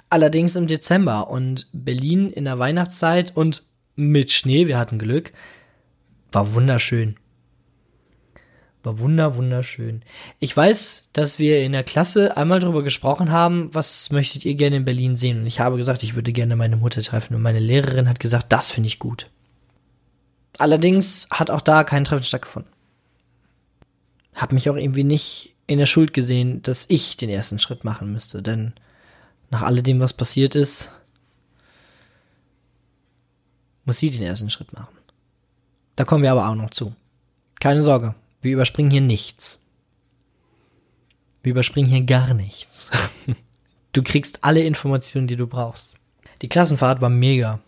Allerdings 0.08 0.56
im 0.56 0.66
Dezember 0.66 1.30
und 1.30 1.68
Berlin 1.72 2.30
in 2.30 2.44
der 2.44 2.58
Weihnachtszeit 2.58 3.36
und 3.36 3.62
mit 3.94 4.32
Schnee, 4.32 4.66
wir 4.66 4.78
hatten 4.78 4.98
Glück, 4.98 5.32
war 6.32 6.54
wunderschön. 6.54 7.16
War 8.82 8.98
wunder, 8.98 9.36
wunderschön. 9.36 10.02
Ich 10.38 10.56
weiß, 10.56 11.10
dass 11.12 11.38
wir 11.38 11.62
in 11.62 11.72
der 11.72 11.84
Klasse 11.84 12.36
einmal 12.36 12.60
darüber 12.60 12.82
gesprochen 12.82 13.30
haben, 13.30 13.68
was 13.74 14.10
möchtet 14.10 14.46
ihr 14.46 14.54
gerne 14.54 14.76
in 14.76 14.84
Berlin 14.86 15.16
sehen? 15.16 15.40
Und 15.40 15.46
ich 15.46 15.60
habe 15.60 15.76
gesagt, 15.76 16.02
ich 16.02 16.14
würde 16.14 16.32
gerne 16.32 16.56
meine 16.56 16.76
Mutter 16.76 17.02
treffen. 17.02 17.34
Und 17.34 17.42
meine 17.42 17.58
Lehrerin 17.58 18.08
hat 18.08 18.20
gesagt, 18.20 18.46
das 18.52 18.70
finde 18.70 18.86
ich 18.86 18.98
gut. 18.98 19.30
Allerdings 20.58 21.28
hat 21.30 21.50
auch 21.50 21.60
da 21.60 21.84
kein 21.84 22.04
Treffen 22.04 22.24
stattgefunden. 22.24 22.70
Hab 24.34 24.52
mich 24.52 24.68
auch 24.70 24.76
irgendwie 24.76 25.04
nicht 25.04 25.54
in 25.66 25.78
der 25.78 25.86
Schuld 25.86 26.12
gesehen, 26.12 26.62
dass 26.62 26.86
ich 26.88 27.16
den 27.16 27.30
ersten 27.30 27.58
Schritt 27.58 27.84
machen 27.84 28.12
müsste, 28.12 28.42
denn 28.42 28.72
nach 29.50 29.62
alledem, 29.62 30.00
was 30.00 30.12
passiert 30.12 30.54
ist, 30.54 30.90
muss 33.84 33.98
sie 33.98 34.10
den 34.10 34.22
ersten 34.22 34.50
Schritt 34.50 34.72
machen. 34.72 34.96
Da 35.96 36.04
kommen 36.04 36.22
wir 36.22 36.32
aber 36.32 36.48
auch 36.48 36.54
noch 36.54 36.70
zu. 36.70 36.94
Keine 37.60 37.82
Sorge, 37.82 38.14
wir 38.42 38.52
überspringen 38.52 38.90
hier 38.90 39.00
nichts. 39.00 39.62
Wir 41.42 41.50
überspringen 41.50 41.90
hier 41.90 42.02
gar 42.02 42.34
nichts. 42.34 42.90
Du 43.92 44.04
kriegst 44.04 44.44
alle 44.44 44.62
Informationen, 44.62 45.26
die 45.26 45.34
du 45.34 45.48
brauchst. 45.48 45.94
Die 46.42 46.48
Klassenfahrt 46.48 47.00
war 47.00 47.08
mega. 47.08 47.58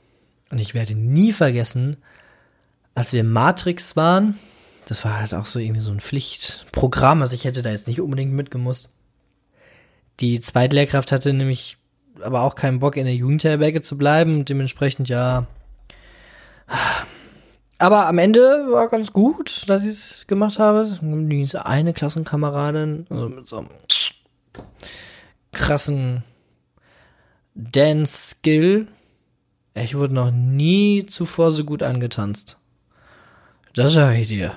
Und 0.51 0.61
ich 0.61 0.73
werde 0.73 0.95
nie 0.95 1.33
vergessen, 1.33 1.97
als 2.95 3.13
wir 3.13 3.25
Matrix 3.25 3.97
waren, 3.97 4.39
das 4.87 5.05
war 5.05 5.19
halt 5.19 5.35
auch 5.35 5.47
so 5.47 5.59
irgendwie 5.59 5.81
so 5.81 5.93
ein 5.93 6.01
Pflichtprogramm, 6.01 7.23
also 7.23 7.35
ich 7.35 7.45
hätte 7.45 7.63
da 7.63 7.71
jetzt 7.71 7.89
nicht 7.89 8.01
unbedingt 8.01 8.33
mitgemusst. 8.33 8.91
Die 10.21 10.41
Zweitlehrkraft 10.41 11.13
hatte 11.13 11.33
nämlich 11.33 11.79
aber 12.21 12.43
auch 12.43 12.55
keinen 12.55 12.79
Bock 12.79 12.97
in 12.97 13.05
der 13.05 13.15
Jugendherberge 13.15 13.81
zu 13.81 13.97
bleiben. 13.97 14.45
Dementsprechend 14.45 15.09
ja. 15.09 15.47
Aber 17.79 18.07
am 18.07 18.19
Ende 18.19 18.67
war 18.71 18.89
ganz 18.89 19.13
gut, 19.13 19.69
dass 19.69 19.83
ich 19.83 19.91
es 19.91 20.27
gemacht 20.27 20.59
habe. 20.59 20.87
Diese 21.03 21.67
eine 21.67 21.93
Klassenkameradin, 21.93 23.07
also 23.11 23.29
mit 23.29 23.47
so 23.47 23.59
einem 23.59 23.69
krassen 25.53 26.25
Dance-Skill. 27.55 28.87
Ich 29.75 29.97
wurde 29.97 30.15
noch 30.15 30.31
nie 30.31 31.07
zuvor 31.07 31.51
so 31.51 31.65
gut 31.65 31.83
angetanzt. 31.83 32.59
Das 33.75 33.95
sag 33.95 34.17
ich 34.17 34.29
dir. 34.29 34.53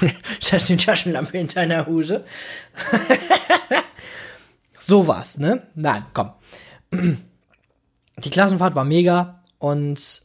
das 0.40 0.52
ist 0.52 0.68
die 0.68 0.76
Taschenlampe 0.76 1.38
in 1.38 1.48
deiner 1.48 1.86
Hose. 1.86 2.24
Sowas, 4.78 5.38
ne? 5.38 5.62
Nein, 5.74 6.04
komm. 6.12 6.32
Die 8.16 8.30
Klassenfahrt 8.30 8.74
war 8.74 8.84
mega 8.84 9.42
und 9.58 10.22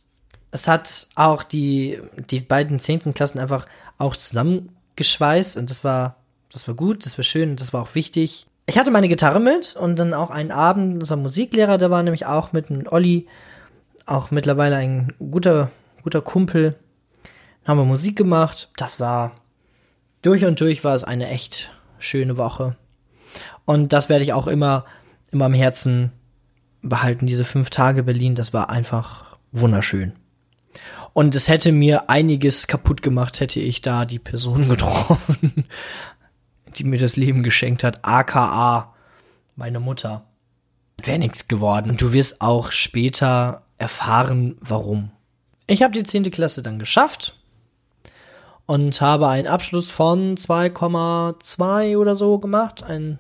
es 0.52 0.68
hat 0.68 1.08
auch 1.16 1.44
die, 1.44 2.00
die 2.30 2.40
beiden 2.40 2.80
zehnten 2.80 3.14
Klassen 3.14 3.40
einfach 3.40 3.68
auch 3.98 4.16
zusammengeschweißt 4.16 5.58
und 5.58 5.70
das 5.70 5.84
war, 5.84 6.16
das 6.52 6.68
war 6.68 6.76
gut, 6.76 7.06
das 7.06 7.18
war 7.18 7.24
schön, 7.24 7.58
das 7.58 7.74
war 7.74 7.82
auch 7.82 7.96
wichtig. 7.96 8.48
Ich 8.66 8.80
hatte 8.80 8.90
meine 8.90 9.08
Gitarre 9.08 9.40
mit 9.40 9.76
und 9.76 9.98
dann 9.98 10.14
auch 10.14 10.32
einen 10.32 10.52
Abend, 10.52 10.96
unser 10.96 11.18
Musiklehrer, 11.18 11.78
der 11.78 11.92
war 11.92 12.02
nämlich 12.02 12.26
auch 12.26 12.54
mit 12.54 12.72
einem 12.72 12.88
Olli, 12.88 13.28
auch 14.06 14.32
mittlerweile 14.32 14.78
ein 14.78 15.14
guter, 15.20 15.70
guter 16.06 16.22
Kumpel. 16.22 16.76
Dann 17.64 17.70
haben 17.70 17.78
wir 17.80 17.86
Musik 17.86 18.16
gemacht. 18.16 18.70
Das 18.78 19.00
war 19.00 19.32
durch 20.22 20.46
und 20.46 20.62
durch 20.62 20.84
war 20.84 20.94
es 20.94 21.04
eine 21.04 21.30
echt 21.30 21.72
schöne 21.98 22.38
Woche. 22.38 22.78
Und 23.66 23.92
das 23.92 24.08
werde 24.08 24.24
ich 24.24 24.32
auch 24.32 24.46
immer, 24.46 24.86
immer 25.32 25.46
am 25.46 25.56
Herzen 25.56 26.12
behalten. 26.84 27.26
Diese 27.26 27.44
fünf 27.44 27.72
Tage 27.72 28.04
Berlin, 28.04 28.36
das 28.36 28.54
war 28.54 28.70
einfach 28.70 29.38
wunderschön. 29.52 30.14
Und 31.14 31.34
es 31.34 31.50
hätte 31.50 31.72
mir 31.72 32.08
einiges 32.08 32.68
kaputt 32.68 33.02
gemacht, 33.02 33.40
hätte 33.40 33.60
ich 33.60 33.82
da 33.82 34.06
die 34.06 34.20
Person 34.20 34.70
getroffen, 34.70 35.66
die 36.76 36.84
mir 36.84 37.00
das 37.00 37.16
Leben 37.16 37.42
geschenkt 37.42 37.84
hat, 37.84 38.06
aka 38.06 38.94
meine 39.56 39.80
Mutter. 39.80 40.28
Wäre 41.02 41.18
nichts 41.18 41.48
geworden. 41.48 41.90
Und 41.90 42.00
du 42.00 42.14
wirst 42.14 42.42
auch 42.42 42.72
später 42.72 43.64
erfahren, 43.80 44.56
warum. 44.60 45.10
Ich 45.68 45.82
habe 45.82 45.94
die 45.94 46.04
zehnte 46.04 46.32
Klasse 46.32 46.62
dann 46.62 46.80
geschafft 46.80 47.36
und 48.66 49.02
habe 49.02 49.28
einen 49.28 49.48
Abschluss 49.48 49.90
von 49.90 50.38
2,2 50.38 51.98
oder 51.98 52.16
so 52.16 52.40
gemacht. 52.40 52.84
Ein, 52.84 53.20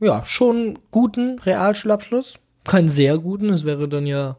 ja, 0.00 0.24
schon 0.24 0.78
guten 0.90 1.38
Realschulabschluss. 1.40 2.38
Keinen 2.64 2.88
sehr 2.88 3.18
guten, 3.18 3.50
es 3.50 3.64
wäre 3.64 3.88
dann 3.88 4.06
ja 4.06 4.36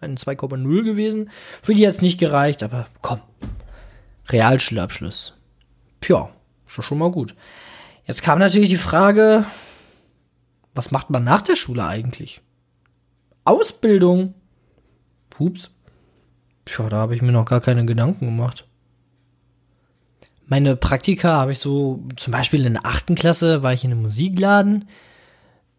eine 0.00 0.14
2,0 0.14 0.82
gewesen. 0.82 1.30
Für 1.62 1.74
die 1.74 1.86
hat's 1.86 2.02
nicht 2.02 2.18
gereicht, 2.18 2.62
aber 2.62 2.86
komm. 3.02 3.20
Realschulabschluss. 4.28 5.34
Tja, 6.00 6.28
ist 6.66 6.84
schon 6.84 6.98
mal 6.98 7.10
gut. 7.10 7.34
Jetzt 8.04 8.22
kam 8.22 8.38
natürlich 8.38 8.68
die 8.68 8.76
Frage, 8.76 9.44
was 10.74 10.90
macht 10.90 11.10
man 11.10 11.24
nach 11.24 11.42
der 11.42 11.56
Schule 11.56 11.86
eigentlich? 11.86 12.42
Ausbildung. 13.44 14.34
Pups. 15.30 15.70
Tja, 16.66 16.88
da 16.88 16.96
habe 16.96 17.14
ich 17.14 17.22
mir 17.22 17.32
noch 17.32 17.46
gar 17.46 17.60
keine 17.60 17.86
Gedanken 17.86 18.26
gemacht. 18.26 18.66
Meine 20.46 20.76
Praktika 20.76 21.32
habe 21.32 21.52
ich 21.52 21.58
so, 21.58 22.04
zum 22.16 22.32
Beispiel 22.32 22.66
in 22.66 22.74
der 22.74 22.86
achten 22.86 23.14
Klasse 23.14 23.62
war 23.62 23.72
ich 23.72 23.84
in 23.84 23.92
einem 23.92 24.02
Musikladen, 24.02 24.88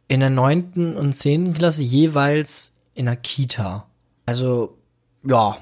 in 0.07 0.21
der 0.21 0.29
neunten 0.29 0.97
und 0.97 1.13
zehnten 1.13 1.53
Klasse 1.53 1.83
jeweils 1.83 2.77
in 2.93 3.05
der 3.05 3.15
Kita. 3.15 3.87
Also, 4.25 4.77
ja. 5.23 5.57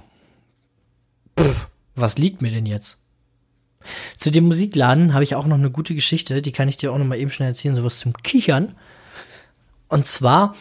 Pff, 1.37 1.67
was 1.95 2.17
liegt 2.17 2.41
mir 2.41 2.51
denn 2.51 2.65
jetzt? 2.65 3.03
Zu 4.17 4.31
dem 4.31 4.45
Musikladen 4.45 5.13
habe 5.13 5.23
ich 5.23 5.35
auch 5.35 5.45
noch 5.45 5.57
eine 5.57 5.69
gute 5.69 5.93
Geschichte, 5.93 6.41
die 6.41 6.51
kann 6.51 6.67
ich 6.67 6.77
dir 6.77 6.91
auch 6.91 6.97
noch 6.97 7.05
mal 7.05 7.19
eben 7.19 7.31
schnell 7.31 7.49
erzählen, 7.49 7.75
sowas 7.75 7.99
zum 7.99 8.13
Kichern. 8.13 8.75
Und 9.87 10.05
zwar 10.05 10.55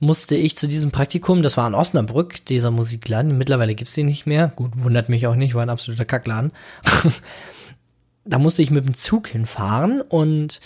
musste 0.00 0.36
ich 0.36 0.56
zu 0.56 0.68
diesem 0.68 0.90
Praktikum, 0.90 1.42
das 1.42 1.56
war 1.56 1.66
in 1.66 1.74
Osnabrück, 1.74 2.44
dieser 2.44 2.70
Musikladen, 2.70 3.36
mittlerweile 3.36 3.74
gibt's 3.74 3.94
den 3.94 4.06
nicht 4.06 4.26
mehr. 4.26 4.48
Gut, 4.54 4.72
wundert 4.76 5.08
mich 5.08 5.26
auch 5.26 5.34
nicht, 5.34 5.54
war 5.54 5.62
ein 5.62 5.70
absoluter 5.70 6.04
Kackladen. 6.04 6.52
da 8.24 8.38
musste 8.38 8.62
ich 8.62 8.70
mit 8.70 8.86
dem 8.86 8.94
Zug 8.94 9.28
hinfahren 9.28 10.00
und 10.00 10.60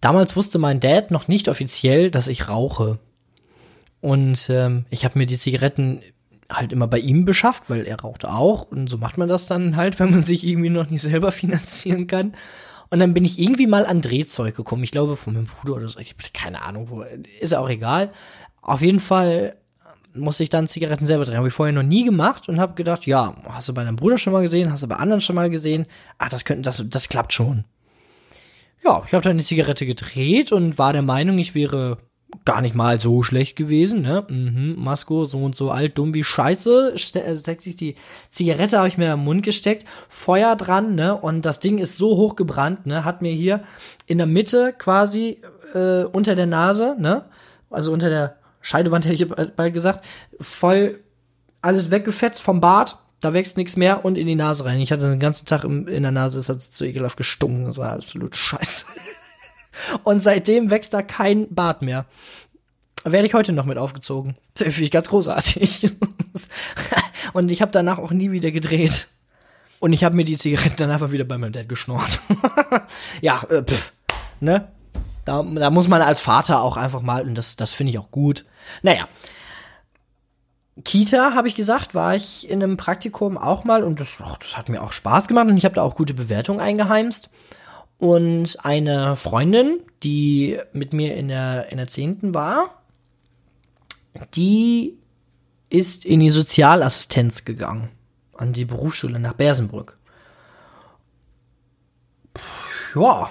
damals 0.00 0.36
wusste 0.36 0.58
mein 0.58 0.80
Dad 0.80 1.10
noch 1.10 1.28
nicht 1.28 1.48
offiziell, 1.48 2.10
dass 2.10 2.28
ich 2.28 2.48
rauche. 2.48 2.98
Und 4.00 4.48
ähm, 4.48 4.86
ich 4.88 5.04
habe 5.04 5.18
mir 5.18 5.26
die 5.26 5.36
Zigaretten 5.36 6.00
halt 6.50 6.72
immer 6.72 6.86
bei 6.86 6.98
ihm 6.98 7.24
beschafft, 7.24 7.64
weil 7.68 7.86
er 7.86 8.00
rauchte 8.00 8.32
auch. 8.32 8.62
Und 8.62 8.88
so 8.88 8.98
macht 8.98 9.18
man 9.18 9.28
das 9.28 9.46
dann 9.46 9.76
halt, 9.76 9.98
wenn 10.00 10.10
man 10.10 10.24
sich 10.24 10.46
irgendwie 10.46 10.70
noch 10.70 10.88
nicht 10.88 11.02
selber 11.02 11.32
finanzieren 11.32 12.06
kann. 12.06 12.34
Und 12.90 12.98
dann 12.98 13.14
bin 13.14 13.24
ich 13.24 13.38
irgendwie 13.38 13.68
mal 13.68 13.86
an 13.86 14.02
Drehzeug 14.02 14.56
gekommen. 14.56 14.82
Ich 14.82 14.90
glaube, 14.90 15.16
von 15.16 15.34
meinem 15.34 15.46
Bruder 15.46 15.74
oder 15.74 15.88
so. 15.88 16.00
Ich 16.00 16.10
habe 16.10 16.22
keine 16.32 16.62
Ahnung, 16.62 16.90
wo. 16.90 17.04
Ist 17.40 17.52
ja 17.52 17.60
auch 17.60 17.68
egal. 17.68 18.10
Auf 18.62 18.82
jeden 18.82 19.00
Fall 19.00 19.56
musste 20.12 20.42
ich 20.42 20.50
dann 20.50 20.68
Zigaretten 20.68 21.06
selber 21.06 21.24
drehen. 21.24 21.36
Habe 21.36 21.48
ich 21.48 21.54
vorher 21.54 21.72
noch 21.72 21.84
nie 21.84 22.04
gemacht 22.04 22.48
und 22.48 22.60
habe 22.60 22.74
gedacht, 22.74 23.06
ja, 23.06 23.36
hast 23.48 23.68
du 23.68 23.74
bei 23.74 23.84
deinem 23.84 23.96
Bruder 23.96 24.18
schon 24.18 24.32
mal 24.32 24.42
gesehen, 24.42 24.70
hast 24.70 24.82
du 24.82 24.88
bei 24.88 24.96
anderen 24.96 25.20
schon 25.20 25.36
mal 25.36 25.50
gesehen. 25.50 25.86
Ach, 26.18 26.28
das 26.28 26.44
könnte, 26.44 26.62
das, 26.62 26.84
das 26.88 27.08
klappt 27.08 27.32
schon. 27.32 27.64
Ja, 28.82 29.02
ich 29.06 29.12
habe 29.12 29.22
dann 29.22 29.38
die 29.38 29.44
Zigarette 29.44 29.86
gedreht 29.86 30.52
und 30.52 30.78
war 30.78 30.92
der 30.92 31.02
Meinung, 31.02 31.38
ich 31.38 31.54
wäre 31.54 31.98
gar 32.44 32.60
nicht 32.60 32.74
mal 32.74 33.00
so 33.00 33.22
schlecht 33.22 33.56
gewesen, 33.56 34.02
ne? 34.02 34.24
Mhm, 34.28 34.76
Masko, 34.78 35.24
so 35.24 35.42
und 35.42 35.54
so 35.54 35.70
alt, 35.70 35.98
dumm 35.98 36.14
wie 36.14 36.24
Scheiße. 36.24 36.94
Äh, 36.94 37.36
steckt 37.36 37.62
sich 37.62 37.76
die 37.76 37.96
Zigarette, 38.28 38.78
habe 38.78 38.88
ich 38.88 38.98
mir 38.98 39.12
im 39.12 39.24
Mund 39.24 39.42
gesteckt, 39.42 39.86
Feuer 40.08 40.56
dran, 40.56 40.94
ne? 40.94 41.16
Und 41.16 41.46
das 41.46 41.60
Ding 41.60 41.78
ist 41.78 41.96
so 41.96 42.16
hoch 42.16 42.36
gebrannt, 42.36 42.86
ne? 42.86 43.04
Hat 43.04 43.22
mir 43.22 43.32
hier 43.32 43.62
in 44.06 44.18
der 44.18 44.26
Mitte 44.26 44.74
quasi 44.76 45.40
äh, 45.74 46.04
unter 46.04 46.34
der 46.34 46.46
Nase, 46.46 46.96
ne? 46.98 47.24
Also 47.70 47.92
unter 47.92 48.08
der 48.08 48.36
Scheidewand 48.60 49.04
hätte 49.06 49.22
ich 49.22 49.28
bald 49.28 49.74
gesagt, 49.74 50.04
voll 50.40 51.00
alles 51.62 51.90
weggefetzt 51.90 52.42
vom 52.42 52.60
Bart. 52.60 52.96
Da 53.20 53.34
wächst 53.34 53.58
nichts 53.58 53.76
mehr 53.76 54.04
und 54.04 54.16
in 54.16 54.26
die 54.26 54.34
Nase 54.34 54.64
rein. 54.64 54.80
Ich 54.80 54.92
hatte 54.92 55.10
den 55.10 55.20
ganzen 55.20 55.44
Tag 55.44 55.64
in 55.64 55.84
der 55.86 56.10
Nase, 56.10 56.38
es 56.38 56.48
hat 56.48 56.62
so 56.62 56.86
ekelhaft 56.86 57.18
gestunken. 57.18 57.66
Das 57.66 57.76
war 57.76 57.92
absolut 57.92 58.34
scheiße. 58.34 58.86
Und 60.02 60.22
seitdem 60.22 60.70
wächst 60.70 60.94
da 60.94 61.02
kein 61.02 61.52
Bart 61.54 61.82
mehr. 61.82 62.06
Werde 63.04 63.26
ich 63.26 63.34
heute 63.34 63.52
noch 63.52 63.64
mit 63.64 63.78
aufgezogen. 63.78 64.36
Finde 64.54 64.82
ich 64.82 64.90
ganz 64.90 65.08
großartig. 65.08 65.90
Und 67.32 67.50
ich 67.50 67.62
habe 67.62 67.72
danach 67.72 67.98
auch 67.98 68.10
nie 68.10 68.30
wieder 68.30 68.50
gedreht. 68.50 69.08
Und 69.78 69.94
ich 69.94 70.04
habe 70.04 70.14
mir 70.14 70.24
die 70.24 70.36
Zigaretten 70.36 70.76
dann 70.76 70.90
einfach 70.90 71.10
wieder 71.10 71.24
bei 71.24 71.38
meinem 71.38 71.52
Dad 71.52 71.68
geschnort. 71.68 72.20
ja, 73.22 73.42
äh, 73.48 73.62
pff, 73.62 73.92
ne? 74.40 74.68
Da, 75.24 75.42
da 75.42 75.70
muss 75.70 75.88
man 75.88 76.02
als 76.02 76.20
Vater 76.20 76.62
auch 76.62 76.76
einfach 76.76 77.02
mal, 77.02 77.22
und 77.22 77.34
das, 77.34 77.56
das 77.56 77.72
finde 77.72 77.90
ich 77.90 77.98
auch 77.98 78.10
gut. 78.10 78.44
Naja. 78.82 79.08
Kita, 80.84 81.34
habe 81.34 81.48
ich 81.48 81.54
gesagt, 81.54 81.94
war 81.94 82.14
ich 82.14 82.48
in 82.48 82.62
einem 82.62 82.76
Praktikum 82.76 83.36
auch 83.36 83.64
mal 83.64 83.84
und 83.84 84.00
das, 84.00 84.16
ach, 84.22 84.38
das 84.38 84.56
hat 84.56 84.68
mir 84.68 84.82
auch 84.82 84.92
Spaß 84.92 85.28
gemacht 85.28 85.46
und 85.46 85.56
ich 85.56 85.64
habe 85.64 85.74
da 85.74 85.82
auch 85.82 85.94
gute 85.94 86.14
Bewertungen 86.14 86.60
eingeheimst. 86.60 87.30
Und 88.00 88.64
eine 88.64 89.14
Freundin, 89.14 89.82
die 90.02 90.58
mit 90.72 90.94
mir 90.94 91.16
in 91.16 91.28
der, 91.28 91.70
in 91.70 91.76
der 91.76 91.86
10. 91.86 92.32
war, 92.32 92.82
die 94.34 94.96
ist 95.68 96.06
in 96.06 96.20
die 96.20 96.30
Sozialassistenz 96.30 97.44
gegangen. 97.44 97.90
An 98.32 98.54
die 98.54 98.64
Berufsschule 98.64 99.20
nach 99.20 99.34
Bersenbrück. 99.34 99.98
Ja. 102.94 103.30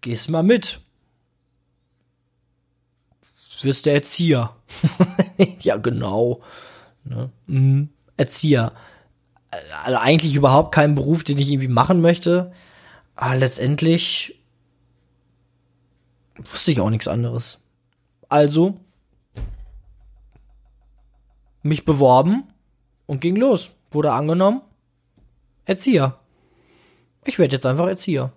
Gehst 0.00 0.28
mal 0.28 0.42
mit. 0.42 0.80
Wirst 3.62 3.86
der 3.86 3.94
Erzieher. 3.94 4.56
ja, 5.60 5.76
genau. 5.76 6.42
Ne? 7.04 7.30
Mhm. 7.46 7.90
Erzieher 8.16 8.72
also 9.50 9.98
eigentlich 9.98 10.34
überhaupt 10.34 10.74
kein 10.74 10.94
Beruf, 10.94 11.24
den 11.24 11.38
ich 11.38 11.50
irgendwie 11.50 11.68
machen 11.68 12.00
möchte. 12.00 12.52
Aber 13.14 13.36
letztendlich 13.36 14.40
wusste 16.36 16.72
ich 16.72 16.80
auch 16.80 16.90
nichts 16.90 17.08
anderes. 17.08 17.60
Also 18.28 18.78
mich 21.62 21.84
beworben 21.84 22.44
und 23.06 23.20
ging 23.20 23.36
los. 23.36 23.70
Wurde 23.90 24.12
angenommen. 24.12 24.62
Erzieher. 25.64 26.18
Ich 27.24 27.38
werde 27.38 27.56
jetzt 27.56 27.66
einfach 27.66 27.88
Erzieher. 27.88 28.32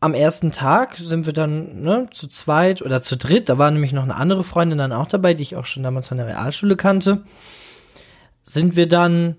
Am 0.00 0.14
ersten 0.14 0.50
Tag 0.50 0.96
sind 0.96 1.26
wir 1.26 1.34
dann 1.34 1.82
ne, 1.82 2.08
zu 2.10 2.26
zweit 2.26 2.82
oder 2.82 3.02
zu 3.02 3.16
dritt. 3.16 3.48
Da 3.48 3.58
war 3.58 3.70
nämlich 3.70 3.92
noch 3.92 4.02
eine 4.02 4.16
andere 4.16 4.44
Freundin 4.44 4.78
dann 4.78 4.92
auch 4.92 5.06
dabei, 5.06 5.34
die 5.34 5.42
ich 5.42 5.56
auch 5.56 5.66
schon 5.66 5.82
damals 5.82 6.08
von 6.08 6.16
der 6.16 6.26
Realschule 6.26 6.76
kannte. 6.76 7.22
Sind 8.44 8.76
wir 8.76 8.88
dann 8.88 9.36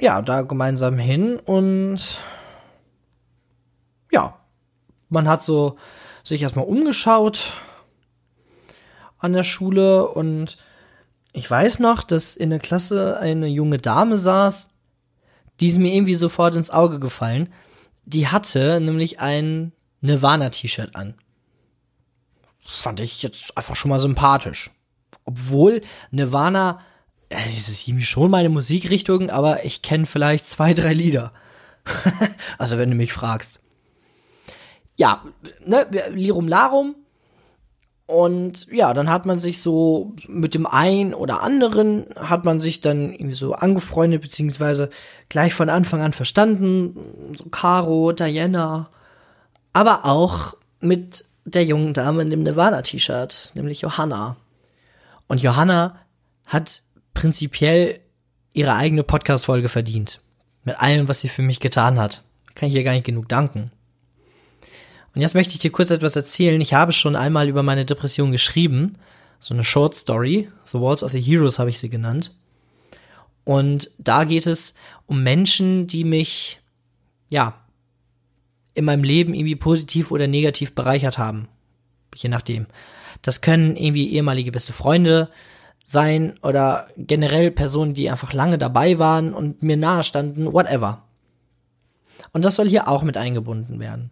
ja, 0.00 0.22
da 0.22 0.42
gemeinsam 0.42 0.98
hin 0.98 1.38
und 1.38 2.20
ja, 4.10 4.38
man 5.08 5.28
hat 5.28 5.42
so 5.42 5.76
sich 6.24 6.42
erstmal 6.42 6.66
umgeschaut 6.66 7.54
an 9.18 9.32
der 9.32 9.44
Schule 9.44 10.08
und 10.08 10.58
ich 11.32 11.50
weiß 11.50 11.78
noch, 11.80 12.02
dass 12.02 12.36
in 12.36 12.50
der 12.50 12.58
Klasse 12.58 13.18
eine 13.18 13.46
junge 13.46 13.78
Dame 13.78 14.16
saß, 14.16 14.74
die 15.60 15.68
ist 15.68 15.78
mir 15.78 15.94
irgendwie 15.94 16.14
sofort 16.14 16.54
ins 16.54 16.70
Auge 16.70 16.98
gefallen. 16.98 17.52
Die 18.04 18.28
hatte 18.28 18.80
nämlich 18.80 19.20
ein 19.20 19.72
Nirvana-T-Shirt 20.00 20.94
an. 20.94 21.14
Fand 22.60 23.00
ich 23.00 23.22
jetzt 23.22 23.56
einfach 23.56 23.76
schon 23.76 23.88
mal 23.88 24.00
sympathisch. 24.00 24.70
Obwohl 25.24 25.82
Nirvana 26.10 26.80
äh, 27.28 27.44
das 27.44 27.68
ist 27.68 27.88
irgendwie 27.88 28.04
schon 28.04 28.30
meine 28.30 28.48
Musikrichtung, 28.48 29.30
aber 29.30 29.64
ich 29.64 29.82
kenne 29.82 30.06
vielleicht 30.06 30.46
zwei, 30.46 30.74
drei 30.74 30.92
Lieder. 30.92 31.32
also 32.58 32.78
wenn 32.78 32.90
du 32.90 32.96
mich 32.96 33.12
fragst. 33.12 33.60
Ja, 34.96 35.22
ne, 35.64 35.86
Lirum 36.12 36.48
Larum. 36.48 36.96
Und 38.06 38.68
ja, 38.70 38.94
dann 38.94 39.10
hat 39.10 39.26
man 39.26 39.40
sich 39.40 39.60
so 39.60 40.14
mit 40.28 40.54
dem 40.54 40.64
einen 40.64 41.12
oder 41.12 41.42
anderen 41.42 42.06
hat 42.14 42.44
man 42.44 42.60
sich 42.60 42.80
dann 42.80 43.12
irgendwie 43.12 43.34
so 43.34 43.54
angefreundet, 43.54 44.22
beziehungsweise 44.22 44.90
gleich 45.28 45.54
von 45.54 45.68
Anfang 45.68 46.02
an 46.02 46.12
verstanden. 46.12 47.34
So 47.36 47.50
Caro, 47.50 48.12
Diana. 48.12 48.90
Aber 49.72 50.04
auch 50.04 50.54
mit 50.80 51.24
der 51.44 51.64
jungen 51.64 51.94
Dame 51.94 52.22
in 52.22 52.30
dem 52.30 52.44
Nirvana-T-Shirt, 52.44 53.52
nämlich 53.54 53.80
Johanna. 53.80 54.36
Und 55.26 55.42
Johanna 55.42 55.96
hat 56.44 56.82
prinzipiell 57.16 57.98
ihre 58.52 58.74
eigene 58.74 59.02
Podcast-Folge 59.02 59.70
verdient. 59.70 60.20
Mit 60.64 60.78
allem, 60.78 61.08
was 61.08 61.22
sie 61.22 61.30
für 61.30 61.40
mich 61.40 61.60
getan 61.60 61.98
hat. 61.98 62.22
Kann 62.54 62.68
ich 62.68 62.74
ihr 62.74 62.84
gar 62.84 62.92
nicht 62.92 63.06
genug 63.06 63.28
danken. 63.28 63.72
Und 65.14 65.22
jetzt 65.22 65.34
möchte 65.34 65.54
ich 65.54 65.60
dir 65.60 65.72
kurz 65.72 65.90
etwas 65.90 66.14
erzählen. 66.14 66.60
Ich 66.60 66.74
habe 66.74 66.92
schon 66.92 67.16
einmal 67.16 67.48
über 67.48 67.62
meine 67.62 67.86
Depression 67.86 68.32
geschrieben. 68.32 68.98
So 69.40 69.54
eine 69.54 69.64
Short 69.64 69.94
Story. 69.94 70.50
The 70.70 70.78
Walls 70.78 71.02
of 71.02 71.12
the 71.12 71.20
Heroes 71.20 71.58
habe 71.58 71.70
ich 71.70 71.78
sie 71.78 71.88
genannt. 71.88 72.34
Und 73.44 73.90
da 73.98 74.24
geht 74.24 74.46
es 74.46 74.74
um 75.06 75.22
Menschen, 75.22 75.86
die 75.86 76.04
mich, 76.04 76.60
ja, 77.30 77.62
in 78.74 78.84
meinem 78.84 79.04
Leben 79.04 79.32
irgendwie 79.32 79.56
positiv 79.56 80.10
oder 80.10 80.26
negativ 80.26 80.74
bereichert 80.74 81.16
haben. 81.16 81.48
Je 82.14 82.28
nachdem. 82.28 82.66
Das 83.22 83.40
können 83.40 83.74
irgendwie 83.74 84.12
ehemalige 84.12 84.52
beste 84.52 84.74
Freunde 84.74 85.30
sein 85.88 86.34
oder 86.42 86.88
generell 86.96 87.52
Personen, 87.52 87.94
die 87.94 88.10
einfach 88.10 88.32
lange 88.32 88.58
dabei 88.58 88.98
waren 88.98 89.32
und 89.32 89.62
mir 89.62 89.76
nahe 89.76 90.02
standen, 90.02 90.52
whatever. 90.52 91.04
Und 92.32 92.44
das 92.44 92.56
soll 92.56 92.68
hier 92.68 92.88
auch 92.88 93.04
mit 93.04 93.16
eingebunden 93.16 93.78
werden. 93.78 94.10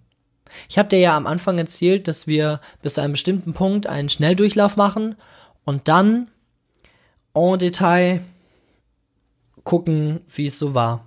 Ich 0.69 0.79
habe 0.79 0.89
dir 0.89 1.01
ja 1.01 1.17
am 1.17 1.27
Anfang 1.27 1.59
erzählt, 1.59 2.07
dass 2.07 2.29
wir 2.29 2.61
bis 2.81 2.95
zu 2.95 3.01
einem 3.01 3.15
bestimmten 3.15 3.55
Punkt 3.55 3.89
einen 3.89 4.09
Schnelldurchlauf 4.09 4.77
machen 4.77 5.17
und 5.65 5.89
dann 5.89 6.29
en 7.35 7.59
Detail 7.59 8.21
gucken, 9.65 10.21
wie 10.29 10.47
es 10.47 10.61
so 10.61 10.75
war. 10.75 11.05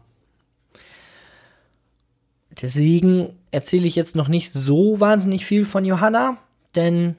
Deswegen 2.62 3.38
erzähle 3.52 3.88
ich 3.88 3.96
jetzt 3.96 4.18
noch 4.18 4.28
nicht 4.28 4.52
so 4.52 5.00
wahnsinnig 5.00 5.46
viel 5.46 5.64
von 5.64 5.86
Johanna, 5.86 6.38
denn 6.76 7.16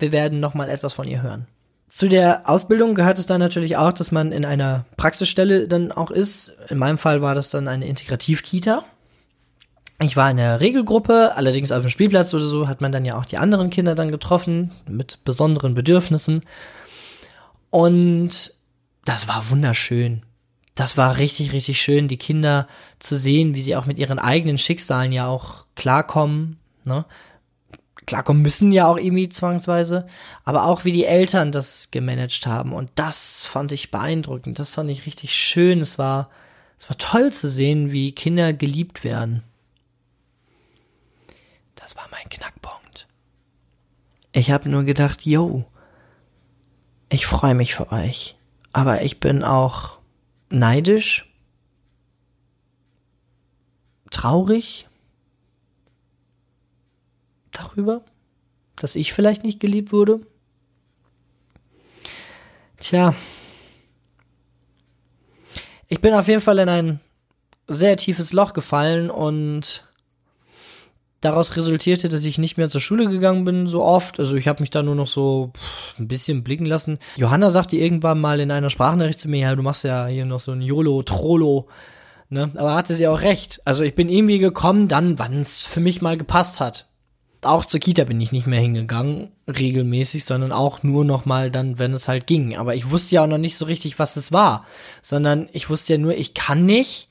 wir 0.00 0.10
werden 0.10 0.40
noch 0.40 0.54
mal 0.54 0.68
etwas 0.68 0.94
von 0.94 1.06
ihr 1.06 1.22
hören. 1.22 1.46
Zu 1.92 2.08
der 2.08 2.48
Ausbildung 2.48 2.94
gehört 2.94 3.18
es 3.18 3.26
dann 3.26 3.38
natürlich 3.38 3.76
auch, 3.76 3.92
dass 3.92 4.12
man 4.12 4.32
in 4.32 4.46
einer 4.46 4.86
Praxisstelle 4.96 5.68
dann 5.68 5.92
auch 5.92 6.10
ist. 6.10 6.50
In 6.70 6.78
meinem 6.78 6.96
Fall 6.96 7.20
war 7.20 7.34
das 7.34 7.50
dann 7.50 7.68
eine 7.68 7.86
Integrativkita. 7.86 8.86
Ich 10.00 10.16
war 10.16 10.30
in 10.30 10.38
der 10.38 10.60
Regelgruppe, 10.60 11.32
allerdings 11.36 11.70
auf 11.70 11.82
dem 11.82 11.90
Spielplatz 11.90 12.32
oder 12.32 12.46
so 12.46 12.66
hat 12.66 12.80
man 12.80 12.92
dann 12.92 13.04
ja 13.04 13.18
auch 13.18 13.26
die 13.26 13.36
anderen 13.36 13.68
Kinder 13.68 13.94
dann 13.94 14.10
getroffen 14.10 14.70
mit 14.88 15.22
besonderen 15.24 15.74
Bedürfnissen. 15.74 16.40
Und 17.68 18.54
das 19.04 19.28
war 19.28 19.50
wunderschön. 19.50 20.22
Das 20.74 20.96
war 20.96 21.18
richtig, 21.18 21.52
richtig 21.52 21.78
schön, 21.78 22.08
die 22.08 22.16
Kinder 22.16 22.68
zu 23.00 23.16
sehen, 23.16 23.54
wie 23.54 23.60
sie 23.60 23.76
auch 23.76 23.84
mit 23.84 23.98
ihren 23.98 24.18
eigenen 24.18 24.56
Schicksalen 24.56 25.12
ja 25.12 25.26
auch 25.26 25.66
klarkommen. 25.74 26.58
Ne? 26.84 27.04
Klarkommen 28.06 28.42
müssen 28.42 28.72
ja 28.72 28.86
auch 28.86 28.98
irgendwie 28.98 29.28
zwangsweise, 29.28 30.06
aber 30.44 30.64
auch 30.64 30.84
wie 30.84 30.92
die 30.92 31.04
Eltern 31.04 31.52
das 31.52 31.90
gemanagt 31.90 32.46
haben. 32.46 32.72
Und 32.72 32.90
das 32.96 33.46
fand 33.46 33.72
ich 33.72 33.90
beeindruckend. 33.90 34.58
Das 34.58 34.70
fand 34.70 34.90
ich 34.90 35.06
richtig 35.06 35.34
schön. 35.34 35.80
Es 35.80 35.98
war, 35.98 36.28
es 36.78 36.88
war 36.88 36.98
toll 36.98 37.32
zu 37.32 37.48
sehen, 37.48 37.92
wie 37.92 38.12
Kinder 38.12 38.52
geliebt 38.52 39.04
werden. 39.04 39.44
Das 41.76 41.96
war 41.96 42.08
mein 42.10 42.28
Knackpunkt. 42.28 43.06
Ich 44.32 44.50
habe 44.50 44.68
nur 44.68 44.82
gedacht, 44.84 45.24
yo, 45.24 45.64
ich 47.08 47.26
freue 47.26 47.54
mich 47.54 47.74
für 47.74 47.92
euch. 47.92 48.36
Aber 48.72 49.02
ich 49.02 49.20
bin 49.20 49.44
auch 49.44 49.98
neidisch, 50.48 51.32
traurig 54.10 54.88
darüber, 57.52 58.02
dass 58.76 58.96
ich 58.96 59.12
vielleicht 59.12 59.44
nicht 59.44 59.60
geliebt 59.60 59.92
wurde. 59.92 60.20
Tja, 62.78 63.14
ich 65.92 66.00
bin 66.00 66.14
auf 66.14 66.26
jeden 66.26 66.40
Fall 66.40 66.58
in 66.58 66.70
ein 66.70 67.00
sehr 67.68 67.98
tiefes 67.98 68.32
Loch 68.32 68.54
gefallen 68.54 69.10
und 69.10 69.86
daraus 71.20 71.54
resultierte, 71.54 72.08
dass 72.08 72.24
ich 72.24 72.38
nicht 72.38 72.56
mehr 72.56 72.70
zur 72.70 72.80
Schule 72.80 73.10
gegangen 73.10 73.44
bin 73.44 73.66
so 73.66 73.84
oft. 73.84 74.18
Also 74.18 74.34
ich 74.36 74.48
habe 74.48 74.62
mich 74.62 74.70
da 74.70 74.82
nur 74.82 74.94
noch 74.94 75.06
so 75.06 75.52
pff, 75.54 75.98
ein 75.98 76.08
bisschen 76.08 76.42
blicken 76.44 76.64
lassen. 76.64 76.98
Johanna 77.16 77.50
sagte 77.50 77.76
irgendwann 77.76 78.20
mal 78.22 78.40
in 78.40 78.50
einer 78.50 78.70
Sprachnachricht 78.70 79.20
zu 79.20 79.28
mir, 79.28 79.40
ja, 79.40 79.54
du 79.54 79.62
machst 79.62 79.84
ja 79.84 80.06
hier 80.06 80.24
noch 80.24 80.40
so 80.40 80.52
ein 80.52 80.62
YOLO, 80.62 81.02
Trollo. 81.02 81.68
Ne? 82.30 82.50
Aber 82.56 82.74
hatte 82.74 82.96
sie 82.96 83.06
auch 83.06 83.20
recht. 83.20 83.60
Also 83.66 83.84
ich 83.84 83.94
bin 83.94 84.08
irgendwie 84.08 84.38
gekommen, 84.38 84.88
dann, 84.88 85.18
wann 85.18 85.40
es 85.40 85.66
für 85.66 85.80
mich 85.80 86.00
mal 86.00 86.16
gepasst 86.16 86.60
hat. 86.60 86.88
Auch 87.42 87.64
zur 87.64 87.80
Kita 87.80 88.04
bin 88.04 88.20
ich 88.20 88.30
nicht 88.30 88.46
mehr 88.46 88.60
hingegangen, 88.60 89.32
regelmäßig, 89.48 90.24
sondern 90.24 90.52
auch 90.52 90.84
nur 90.84 91.04
noch 91.04 91.24
mal 91.24 91.50
dann, 91.50 91.78
wenn 91.78 91.92
es 91.92 92.06
halt 92.06 92.28
ging. 92.28 92.56
Aber 92.56 92.76
ich 92.76 92.90
wusste 92.90 93.16
ja 93.16 93.24
auch 93.24 93.28
noch 93.28 93.38
nicht 93.38 93.56
so 93.56 93.64
richtig, 93.64 93.98
was 93.98 94.16
es 94.16 94.30
war, 94.30 94.64
sondern 95.02 95.48
ich 95.52 95.68
wusste 95.68 95.94
ja 95.94 95.98
nur, 95.98 96.16
ich 96.16 96.34
kann 96.34 96.64
nicht. 96.64 97.08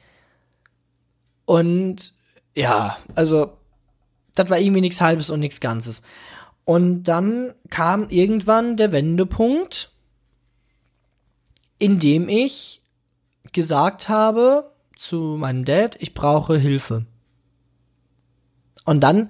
Und 1.44 2.14
ja, 2.56 2.98
also 3.14 3.58
das 4.36 4.50
war 4.50 4.58
irgendwie 4.58 4.82
nichts 4.82 5.02
Halbes 5.02 5.30
und 5.30 5.42
nichts 5.42 5.60
Ganzes. 5.60 6.02
Und 6.64 7.04
dann 7.04 7.54
kam 7.70 8.08
irgendwann 8.08 8.78
der 8.78 8.94
Wendepunkt, 8.94 9.92
in 11.78 12.00
dem 12.00 12.30
ich 12.30 12.82
gesagt 13.52 14.08
habe 14.08 14.72
zu 14.96 15.36
meinem 15.38 15.66
Dad, 15.66 15.98
ich 16.00 16.14
brauche 16.14 16.58
Hilfe. 16.58 17.06
Und 18.86 19.02
dann 19.02 19.30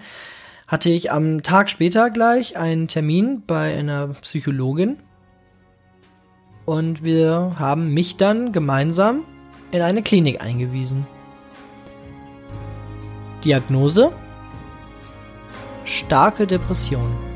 hatte 0.72 0.90
ich 0.90 1.12
am 1.12 1.44
Tag 1.44 1.70
später 1.70 2.10
gleich 2.10 2.58
einen 2.58 2.88
Termin 2.88 3.44
bei 3.46 3.78
einer 3.78 4.08
Psychologin. 4.08 4.98
Und 6.66 7.04
wir 7.04 7.58
haben 7.60 7.94
mich 7.94 8.16
dann 8.16 8.54
gemeinsam 8.54 9.26
in 9.72 9.82
eine 9.82 10.02
Klinik 10.02 10.42
eingewiesen. 10.42 11.06
Diagnose? 13.44 14.14
starke 15.84 16.48
Depression. 16.48 17.31